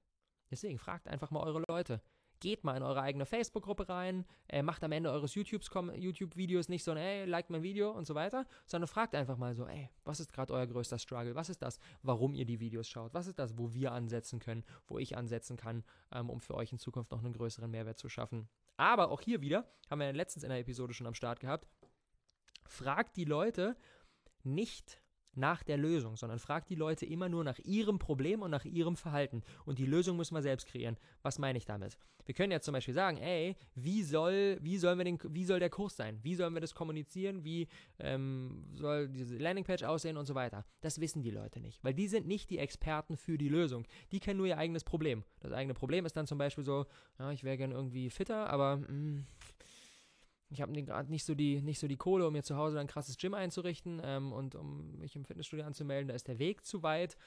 Deswegen 0.51 0.77
fragt 0.77 1.07
einfach 1.07 1.31
mal 1.31 1.43
eure 1.43 1.63
Leute. 1.67 2.01
Geht 2.41 2.63
mal 2.63 2.75
in 2.75 2.81
eure 2.81 3.01
eigene 3.01 3.25
Facebook-Gruppe 3.25 3.87
rein, 3.87 4.25
äh, 4.49 4.63
macht 4.63 4.83
am 4.83 4.91
Ende 4.91 5.11
eures 5.11 5.35
YouTube-Videos 5.35 6.69
nicht 6.69 6.83
so 6.83 6.91
ein, 6.91 6.97
ey, 6.97 7.25
like 7.25 7.51
mein 7.51 7.61
Video 7.61 7.91
und 7.91 8.05
so 8.05 8.15
weiter, 8.15 8.47
sondern 8.65 8.87
fragt 8.87 9.13
einfach 9.13 9.37
mal 9.37 9.53
so, 9.53 9.67
ey, 9.67 9.89
was 10.03 10.19
ist 10.19 10.33
gerade 10.33 10.51
euer 10.51 10.65
größter 10.65 10.97
Struggle? 10.97 11.35
Was 11.35 11.49
ist 11.49 11.61
das, 11.61 11.79
warum 12.01 12.33
ihr 12.33 12.45
die 12.45 12.59
Videos 12.59 12.89
schaut? 12.89 13.13
Was 13.13 13.27
ist 13.27 13.37
das, 13.37 13.57
wo 13.59 13.73
wir 13.73 13.91
ansetzen 13.91 14.39
können, 14.39 14.63
wo 14.87 14.97
ich 14.97 15.15
ansetzen 15.15 15.55
kann, 15.55 15.83
ähm, 16.11 16.31
um 16.31 16.41
für 16.41 16.55
euch 16.55 16.71
in 16.71 16.79
Zukunft 16.79 17.11
noch 17.11 17.23
einen 17.23 17.33
größeren 17.33 17.69
Mehrwert 17.69 17.99
zu 17.99 18.09
schaffen? 18.09 18.49
Aber 18.75 19.11
auch 19.11 19.21
hier 19.21 19.41
wieder, 19.41 19.71
haben 19.89 19.99
wir 19.99 20.11
letztens 20.11 20.43
in 20.43 20.49
der 20.49 20.59
Episode 20.59 20.95
schon 20.95 21.05
am 21.05 21.13
Start 21.13 21.39
gehabt, 21.39 21.67
fragt 22.65 23.17
die 23.17 23.25
Leute 23.25 23.77
nicht 24.43 25.00
nach 25.35 25.63
der 25.63 25.77
Lösung, 25.77 26.17
sondern 26.17 26.39
fragt 26.39 26.69
die 26.69 26.75
Leute 26.75 27.05
immer 27.05 27.29
nur 27.29 27.43
nach 27.43 27.59
ihrem 27.59 27.99
Problem 27.99 28.41
und 28.41 28.51
nach 28.51 28.65
ihrem 28.65 28.95
Verhalten. 28.95 29.43
Und 29.65 29.79
die 29.79 29.85
Lösung 29.85 30.17
müssen 30.17 30.35
wir 30.35 30.41
selbst 30.41 30.67
kreieren. 30.67 30.97
Was 31.21 31.39
meine 31.39 31.57
ich 31.57 31.65
damit? 31.65 31.97
Wir 32.25 32.35
können 32.35 32.51
jetzt 32.51 32.65
zum 32.65 32.73
Beispiel 32.73 32.93
sagen, 32.93 33.17
ey, 33.17 33.55
wie 33.75 34.03
soll, 34.03 34.57
wie 34.61 34.77
sollen 34.77 34.97
wir 34.97 35.05
den, 35.05 35.19
wie 35.29 35.45
soll 35.45 35.59
der 35.59 35.69
Kurs 35.69 35.95
sein? 35.95 36.19
Wie 36.23 36.35
sollen 36.35 36.53
wir 36.53 36.61
das 36.61 36.75
kommunizieren? 36.75 37.43
Wie 37.43 37.67
ähm, 37.99 38.65
soll 38.73 39.09
diese 39.09 39.37
Landingpage 39.37 39.83
aussehen 39.83 40.17
und 40.17 40.25
so 40.25 40.35
weiter? 40.35 40.65
Das 40.81 40.99
wissen 41.01 41.23
die 41.23 41.31
Leute 41.31 41.59
nicht, 41.59 41.83
weil 41.83 41.93
die 41.93 42.07
sind 42.07 42.27
nicht 42.27 42.49
die 42.49 42.59
Experten 42.59 43.17
für 43.17 43.37
die 43.37 43.49
Lösung. 43.49 43.85
Die 44.11 44.19
kennen 44.19 44.37
nur 44.37 44.47
ihr 44.47 44.57
eigenes 44.57 44.83
Problem. 44.83 45.23
Das 45.39 45.51
eigene 45.51 45.73
Problem 45.73 46.05
ist 46.05 46.15
dann 46.15 46.27
zum 46.27 46.37
Beispiel 46.37 46.63
so, 46.63 46.85
ja, 47.19 47.31
ich 47.31 47.43
wäre 47.43 47.57
gerne 47.57 47.73
irgendwie 47.73 48.09
fitter, 48.09 48.49
aber 48.49 48.77
mh, 48.77 48.87
mm, 48.91 49.25
ich 50.51 50.61
habe 50.61 50.73
gerade 50.83 51.09
nicht 51.09 51.23
so 51.23 51.33
die 51.33 51.61
nicht 51.61 51.79
so 51.79 51.87
die 51.87 51.97
Kohle, 51.97 52.27
um 52.27 52.33
mir 52.33 52.43
zu 52.43 52.57
Hause 52.57 52.79
ein 52.79 52.87
krasses 52.87 53.17
Gym 53.17 53.33
einzurichten 53.33 54.01
ähm, 54.03 54.33
und 54.33 54.55
um 54.55 54.97
mich 54.97 55.15
im 55.15 55.25
Fitnessstudio 55.25 55.65
anzumelden. 55.65 56.09
Da 56.09 56.13
ist 56.13 56.27
der 56.27 56.39
Weg 56.39 56.65
zu 56.65 56.83
weit. 56.83 57.17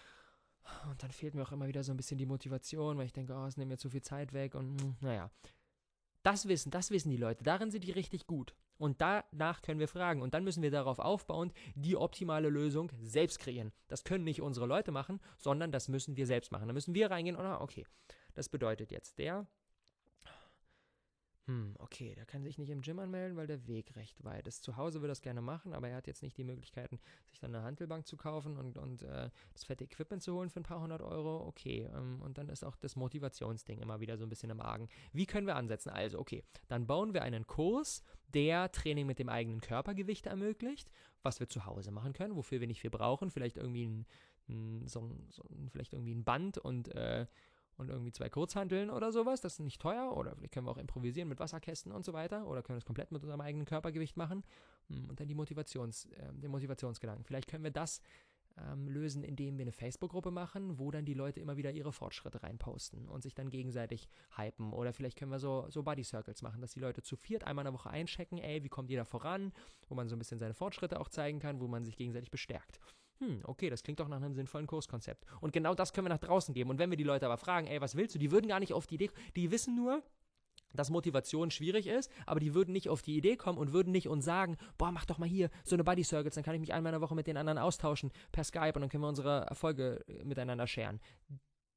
Und 0.89 1.03
dann 1.03 1.11
fehlt 1.11 1.35
mir 1.35 1.43
auch 1.43 1.53
immer 1.53 1.67
wieder 1.67 1.83
so 1.85 1.93
ein 1.93 1.97
bisschen 1.97 2.17
die 2.17 2.27
Motivation, 2.27 2.97
weil 2.97 3.07
ich 3.07 3.13
denke, 3.13 3.35
oh, 3.35 3.45
es 3.45 3.57
nimmt 3.57 3.71
mir 3.71 3.77
zu 3.77 3.91
viel 3.91 4.03
Zeit 4.03 4.33
weg 4.33 4.55
und 4.55 4.81
hm, 4.81 4.97
naja. 5.01 5.31
Das 6.23 6.49
wissen, 6.49 6.71
das 6.71 6.91
wissen 6.91 7.11
die 7.11 7.19
Leute. 7.19 7.45
Darin 7.45 7.71
sind 7.71 7.85
die 7.85 7.91
richtig 7.91 8.27
gut. 8.27 8.55
Und 8.79 9.01
danach 9.01 9.63
können 9.63 9.79
wir 9.79 9.89
fragen. 9.89 10.23
Und 10.23 10.33
dann 10.33 10.43
müssen 10.43 10.63
wir 10.63 10.71
darauf 10.71 10.99
aufbauend 10.99 11.53
die 11.75 11.97
optimale 11.97 12.49
Lösung 12.49 12.91
selbst 13.03 13.39
kreieren. 13.39 13.73
Das 13.89 14.05
können 14.05 14.25
nicht 14.25 14.41
unsere 14.41 14.67
Leute 14.67 14.91
machen, 14.91 15.21
sondern 15.37 15.71
das 15.71 15.89
müssen 15.89 16.17
wir 16.17 16.27
selbst 16.27 16.51
machen. 16.51 16.67
Da 16.67 16.73
müssen 16.73 16.95
wir 16.95 17.11
reingehen 17.11 17.37
und, 17.37 17.45
ah, 17.45 17.61
okay, 17.61 17.87
das 18.33 18.49
bedeutet 18.49 18.91
jetzt, 18.91 19.19
der 19.19 19.47
hm, 21.47 21.75
okay, 21.79 22.15
der 22.15 22.25
kann 22.25 22.43
sich 22.43 22.57
nicht 22.57 22.71
im 22.71 22.81
Gym 22.81 22.99
anmelden, 22.99 23.37
weil 23.37 23.47
der 23.47 23.67
Weg 23.67 23.95
recht 23.97 24.25
weit 24.25 24.47
ist. 24.47 24.63
Zu 24.63 24.79
Hause 24.79 25.01
würde 25.01 25.09
er 25.09 25.13
das 25.13 25.21
gerne 25.21 25.43
machen, 25.43 25.75
aber 25.75 25.89
er 25.89 25.97
hat 25.97 26.07
jetzt 26.07 26.23
nicht 26.23 26.39
die 26.39 26.45
Möglichkeiten, 26.45 26.99
sich 27.29 27.39
dann 27.39 27.55
eine 27.55 27.65
Handelbank 27.65 28.07
zu 28.07 28.17
kaufen 28.17 28.57
und, 28.57 28.79
und 28.79 29.03
äh, 29.03 29.29
das 29.53 29.65
fette 29.65 29.85
Equipment 29.85 30.23
zu 30.23 30.35
holen 30.35 30.49
für 30.49 30.61
ein 30.61 30.65
paar 30.65 30.81
hundert 30.81 31.03
Euro. 31.03 31.47
Okay, 31.47 31.91
ähm, 31.95 32.23
und 32.23 32.39
dann 32.39 32.49
ist 32.49 32.65
auch 32.65 32.77
das 32.77 32.97
Motivationsding 32.97 33.81
immer 33.81 34.01
wieder 34.01 34.17
so 34.17 34.25
ein 34.25 34.31
bisschen 34.31 34.49
im 34.49 34.61
Argen. 34.61 34.89
Wie 35.13 35.27
können 35.27 35.47
wir 35.47 35.57
ansetzen? 35.57 35.91
Also, 35.91 36.19
okay, 36.19 36.43
dann 36.69 36.87
bauen 36.87 37.13
wir 37.13 37.23
einen 37.23 37.47
Kurs, 37.47 38.03
der 38.29 38.73
Training 38.73 39.07
mit 39.07 39.19
dem 39.19 39.29
eigenen 39.29 39.61
Körpergewicht 39.61 40.27
ermöglicht, 40.27 40.91
was 41.23 41.41
wir 41.41 41.49
zu 41.49 41.67
Hause 41.67 41.91
machen 41.91 42.15
können, 42.15 42.37
wofür 42.37 42.61
wir 42.61 42.67
nicht 42.67 42.81
viel 42.81 42.91
brauchen. 42.91 43.31
Vielleicht 43.31 43.59
irgendwie 43.59 43.87
ein, 43.87 44.07
ein 44.49 44.89
so, 44.89 45.01
ein, 45.01 45.27
so 45.31 45.43
ein, 45.51 45.69
vielleicht 45.69 45.93
irgendwie 45.93 46.15
ein 46.15 46.25
Band 46.25 46.57
und 46.57 46.89
äh, 46.95 47.27
und 47.77 47.91
irgendwie 47.91 48.13
zwei 48.13 48.29
Kurzhanteln 48.29 48.91
oder 48.91 49.13
sowas. 49.13 49.41
Das 49.41 49.55
ist 49.55 49.61
nicht 49.61 49.81
teuer. 49.81 50.17
Oder 50.17 50.35
vielleicht 50.35 50.53
können 50.53 50.67
wir 50.67 50.71
auch 50.71 50.79
improvisieren 50.79 51.29
mit 51.29 51.41
Wasserkästen 51.41 51.93
und 51.93 52.05
so 52.05 52.13
weiter. 52.13 52.47
Oder 52.47 52.63
können 52.63 52.79
es 52.79 52.85
komplett 52.85 53.13
mit 53.13 53.23
unserem 53.23 53.41
eigenen 53.41 53.67
Körpergewicht 53.67 54.17
machen. 54.17 54.45
Hm, 54.89 55.09
und 55.09 55.21
dann 55.21 55.29
die 55.29 55.35
Motivations, 55.35 56.07
äh, 56.07 56.33
den 56.33 56.51
Motivationsgedanken. 56.51 57.25
Vielleicht 57.25 57.49
können 57.49 57.65
wir 57.65 57.71
das 57.71 58.01
ähm, 58.57 58.89
lösen, 58.89 59.25
indem 59.25 59.59
wir 59.59 59.65
eine 59.65 59.73
Facebook-Gruppe 59.73 60.31
machen, 60.31 60.79
wo 60.79 60.91
dann 60.91 61.05
die 61.05 61.15
Leute 61.15 61.41
immer 61.41 61.57
wieder 61.57 61.73
ihre 61.73 61.93
Fortschritte 61.93 62.43
reinposten 62.43 63.09
und 63.09 63.23
sich 63.23 63.35
dann 63.35 63.51
gegenseitig 63.51 64.09
hypen. 64.37 64.73
Oder 64.73 64.93
vielleicht 64.93 65.19
können 65.19 65.33
wir 65.33 65.41
so, 65.41 65.67
so 65.71 65.83
Buddy 65.83 66.05
Circles 66.05 66.43
machen, 66.43 66.61
dass 66.61 66.73
die 66.73 66.81
Leute 66.81 67.03
zu 67.03 67.17
viert 67.17 67.45
einmal 67.45 67.65
in 67.65 67.73
der 67.73 67.75
Woche 67.75 67.91
einchecken, 67.91 68.39
ey, 68.39 68.63
wie 68.63 68.69
kommt 68.69 68.91
jeder 68.91 69.05
voran, 69.05 69.53
wo 69.89 69.95
man 69.95 70.09
so 70.09 70.17
ein 70.17 70.19
bisschen 70.19 70.39
seine 70.39 70.55
Fortschritte 70.55 71.01
auch 71.01 71.09
zeigen 71.09 71.41
kann, 71.41 71.61
wo 71.61 71.67
man 71.67 71.85
sich 71.85 71.97
gegenseitig 71.97 72.31
bestärkt 72.31 72.79
hm, 73.19 73.41
okay, 73.45 73.71
das 73.71 73.83
klingt 73.83 74.01
doch 74.01 74.09
nach 74.09 74.17
einem 74.17 74.35
sinnvollen 74.35 74.67
Kurskonzept. 74.67 75.25
Und 75.41 75.53
genau 75.53 75.75
das 75.75 75.93
können 75.93 76.07
wir 76.07 76.13
nach 76.15 76.19
draußen 76.19 76.55
geben. 76.55 76.71
Und 76.71 76.79
wenn 76.79 76.91
wir 76.91 76.97
die 76.97 77.05
Leute 77.05 77.27
aber 77.27 77.39
fragen, 77.39 77.67
ey, 77.67 77.81
was 77.81 77.97
willst 77.97 78.15
du? 78.15 78.19
Die 78.19 78.31
würden 78.31 78.49
gar 78.49 78.61
nicht 78.61 78.73
auf 78.73 78.87
die 78.87 78.97
Idee, 78.97 79.11
die 79.37 79.51
wissen 79.51 79.77
nur, 79.77 80.03
dass 80.75 80.91
Motivation 80.91 81.51
schwierig 81.51 81.87
ist, 81.87 82.11
aber 82.27 82.41
die 82.41 82.55
würden 82.55 82.73
nicht 82.73 82.89
auf 82.89 83.03
die 83.03 83.17
Idee 83.17 83.37
kommen 83.37 83.59
und 83.59 83.73
würden 83.73 83.93
nicht 83.93 84.09
uns 84.09 84.25
sagen, 84.25 84.57
boah, 84.77 84.91
mach 84.91 85.05
doch 85.05 85.19
mal 85.19 85.29
hier 85.29 85.51
so 85.65 85.77
eine 85.77 85.85
Buddy 85.85 86.03
Circles, 86.03 86.35
dann 86.35 86.45
kann 86.45 86.55
ich 86.55 86.61
mich 86.61 86.73
einmal 86.73 86.93
in 86.93 87.01
der 87.01 87.01
Woche 87.01 87.15
mit 87.15 87.27
den 87.27 87.37
anderen 87.37 87.59
austauschen 87.59 88.11
per 88.33 88.45
Skype 88.45 88.73
und 88.75 88.81
dann 88.81 88.89
können 88.89 89.05
wir 89.05 89.09
unsere 89.09 89.47
Erfolge 89.47 90.05
äh, 90.09 90.25
miteinander 90.25 90.67
scheren. 90.67 91.01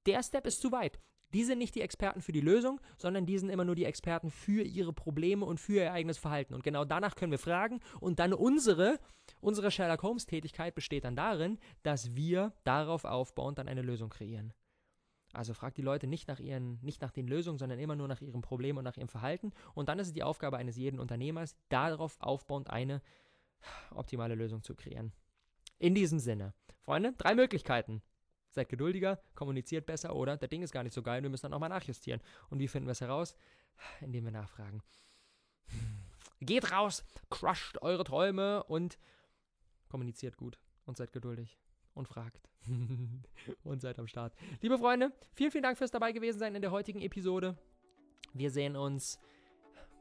Der 0.06 0.24
Step 0.24 0.48
ist 0.48 0.62
zu 0.62 0.72
weit. 0.72 1.00
Die 1.34 1.44
sind 1.44 1.58
nicht 1.58 1.76
die 1.76 1.82
Experten 1.82 2.22
für 2.22 2.32
die 2.32 2.42
Lösung, 2.42 2.80
sondern 2.98 3.26
die 3.26 3.38
sind 3.38 3.50
immer 3.50 3.66
nur 3.66 3.76
die 3.76 3.86
Experten 3.86 4.32
für 4.32 4.64
ihre 4.64 4.94
Probleme 4.94 5.46
und 5.46 5.60
für 5.60 5.84
ihr 5.84 5.94
eigenes 5.94 6.18
Verhalten. 6.18 6.54
Und 6.54 6.64
genau 6.64 6.86
danach 6.86 7.16
können 7.16 7.32
wir 7.32 7.40
fragen 7.40 7.82
und 8.00 8.20
dann 8.20 8.34
unsere, 8.34 9.00
unsere 9.42 9.72
Sherlock 9.72 10.04
Holmes 10.04 10.26
Tätigkeit 10.26 10.74
besteht 10.74 11.04
dann 11.04 11.16
darin, 11.16 11.60
dass 11.84 12.16
wir 12.16 12.54
darauf 12.64 13.04
aufbauend 13.04 13.58
dann 13.58 13.68
eine 13.68 13.82
Lösung 13.82 14.10
kreieren. 14.10 14.54
Also 15.34 15.54
fragt 15.54 15.78
die 15.78 15.82
Leute 15.82 16.08
nicht 16.08 16.28
nach 16.28 16.40
ihren, 16.40 16.80
nicht 16.82 17.02
nach 17.02 17.12
den 17.12 17.28
Lösungen, 17.28 17.60
sondern 17.60 17.80
immer 17.80 17.96
nur 17.96 18.08
nach 18.08 18.22
ihrem 18.22 18.42
Problem 18.42 18.78
und 18.78 18.86
nach 18.86 18.98
ihrem 18.98 19.10
Verhalten. 19.10 19.52
Und 19.74 19.90
dann 19.90 20.00
ist 20.00 20.08
es 20.08 20.14
die 20.14 20.24
Aufgabe 20.24 20.58
eines 20.58 20.78
jeden 20.78 21.00
Unternehmers, 21.00 21.56
darauf 21.70 22.18
aufbauend 22.22 22.70
eine 22.70 23.02
optimale 23.92 24.36
Lösung 24.36 24.64
zu 24.64 24.76
kreieren. 24.76 25.12
In 25.80 25.94
diesem 25.94 26.20
Sinne, 26.20 26.54
Freunde, 26.80 27.14
drei 27.18 27.36
Möglichkeiten. 27.36 28.02
Seid 28.58 28.70
geduldiger, 28.70 29.20
kommuniziert 29.36 29.86
besser 29.86 30.16
oder 30.16 30.36
das 30.36 30.50
Ding 30.50 30.64
ist 30.64 30.72
gar 30.72 30.82
nicht 30.82 30.94
so 30.94 31.04
geil, 31.04 31.22
wir 31.22 31.30
müssen 31.30 31.44
dann 31.44 31.52
nochmal 31.52 31.70
nachjustieren. 31.70 32.20
Und 32.50 32.58
wie 32.58 32.68
finden 32.68 32.88
wir 32.88 32.94
es 32.94 33.02
heraus? 33.02 33.36
Indem 34.02 34.24
wir 34.24 34.32
nachfragen. 34.32 34.82
Geht 36.42 36.72
raus, 36.72 37.06
crusht 37.30 37.78
eure 37.84 38.04
Träume 38.04 38.64
und 38.64 38.98
kommuniziert 39.90 40.38
gut 40.38 40.60
und 40.88 40.98
seid 40.98 41.14
geduldig 41.14 41.60
und 41.94 42.08
fragt 42.08 42.50
und 43.64 43.80
seid 43.80 44.00
am 44.00 44.08
Start. 44.08 44.34
Liebe 44.62 44.80
Freunde, 44.80 45.12
vielen, 45.36 45.52
vielen 45.52 45.64
Dank 45.64 45.78
fürs 45.78 45.92
dabei 45.92 46.12
gewesen 46.12 46.40
sein 46.40 46.56
in 46.56 46.64
der 46.64 46.72
heutigen 46.72 47.02
Episode. 47.02 47.56
Wir 48.34 48.50
sehen 48.50 48.76
uns 48.76 49.20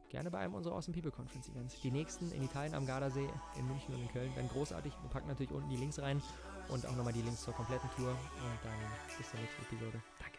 gerne 0.09 0.31
bei 0.31 0.39
einem 0.39 0.55
unserer 0.55 0.75
Awesome 0.75 0.95
People 0.95 1.11
Conference 1.11 1.49
Events. 1.49 1.81
Die 1.81 1.91
nächsten 1.91 2.31
in 2.33 2.43
Italien 2.43 2.75
am 2.75 2.87
Gardasee, 2.87 3.29
in 3.59 3.67
München 3.67 3.95
und 3.95 4.03
in 4.03 4.09
Köln 4.09 4.35
werden 4.35 4.49
großartig. 4.49 4.93
Wir 5.03 5.11
packen 5.11 5.29
natürlich 5.29 5.53
unten 5.53 5.69
die 5.69 5.77
Links 5.77 5.99
rein 6.01 6.23
und 6.69 6.87
auch 6.87 6.97
nochmal 6.97 7.13
die 7.13 7.23
Links 7.23 7.43
zur 7.43 7.55
kompletten 7.55 7.89
Tour. 7.97 8.11
Und 8.11 8.59
dann 8.65 9.19
bis 9.19 9.31
zur 9.31 9.41
nächsten 9.41 9.63
Episode. 9.63 10.03
Danke. 10.19 10.36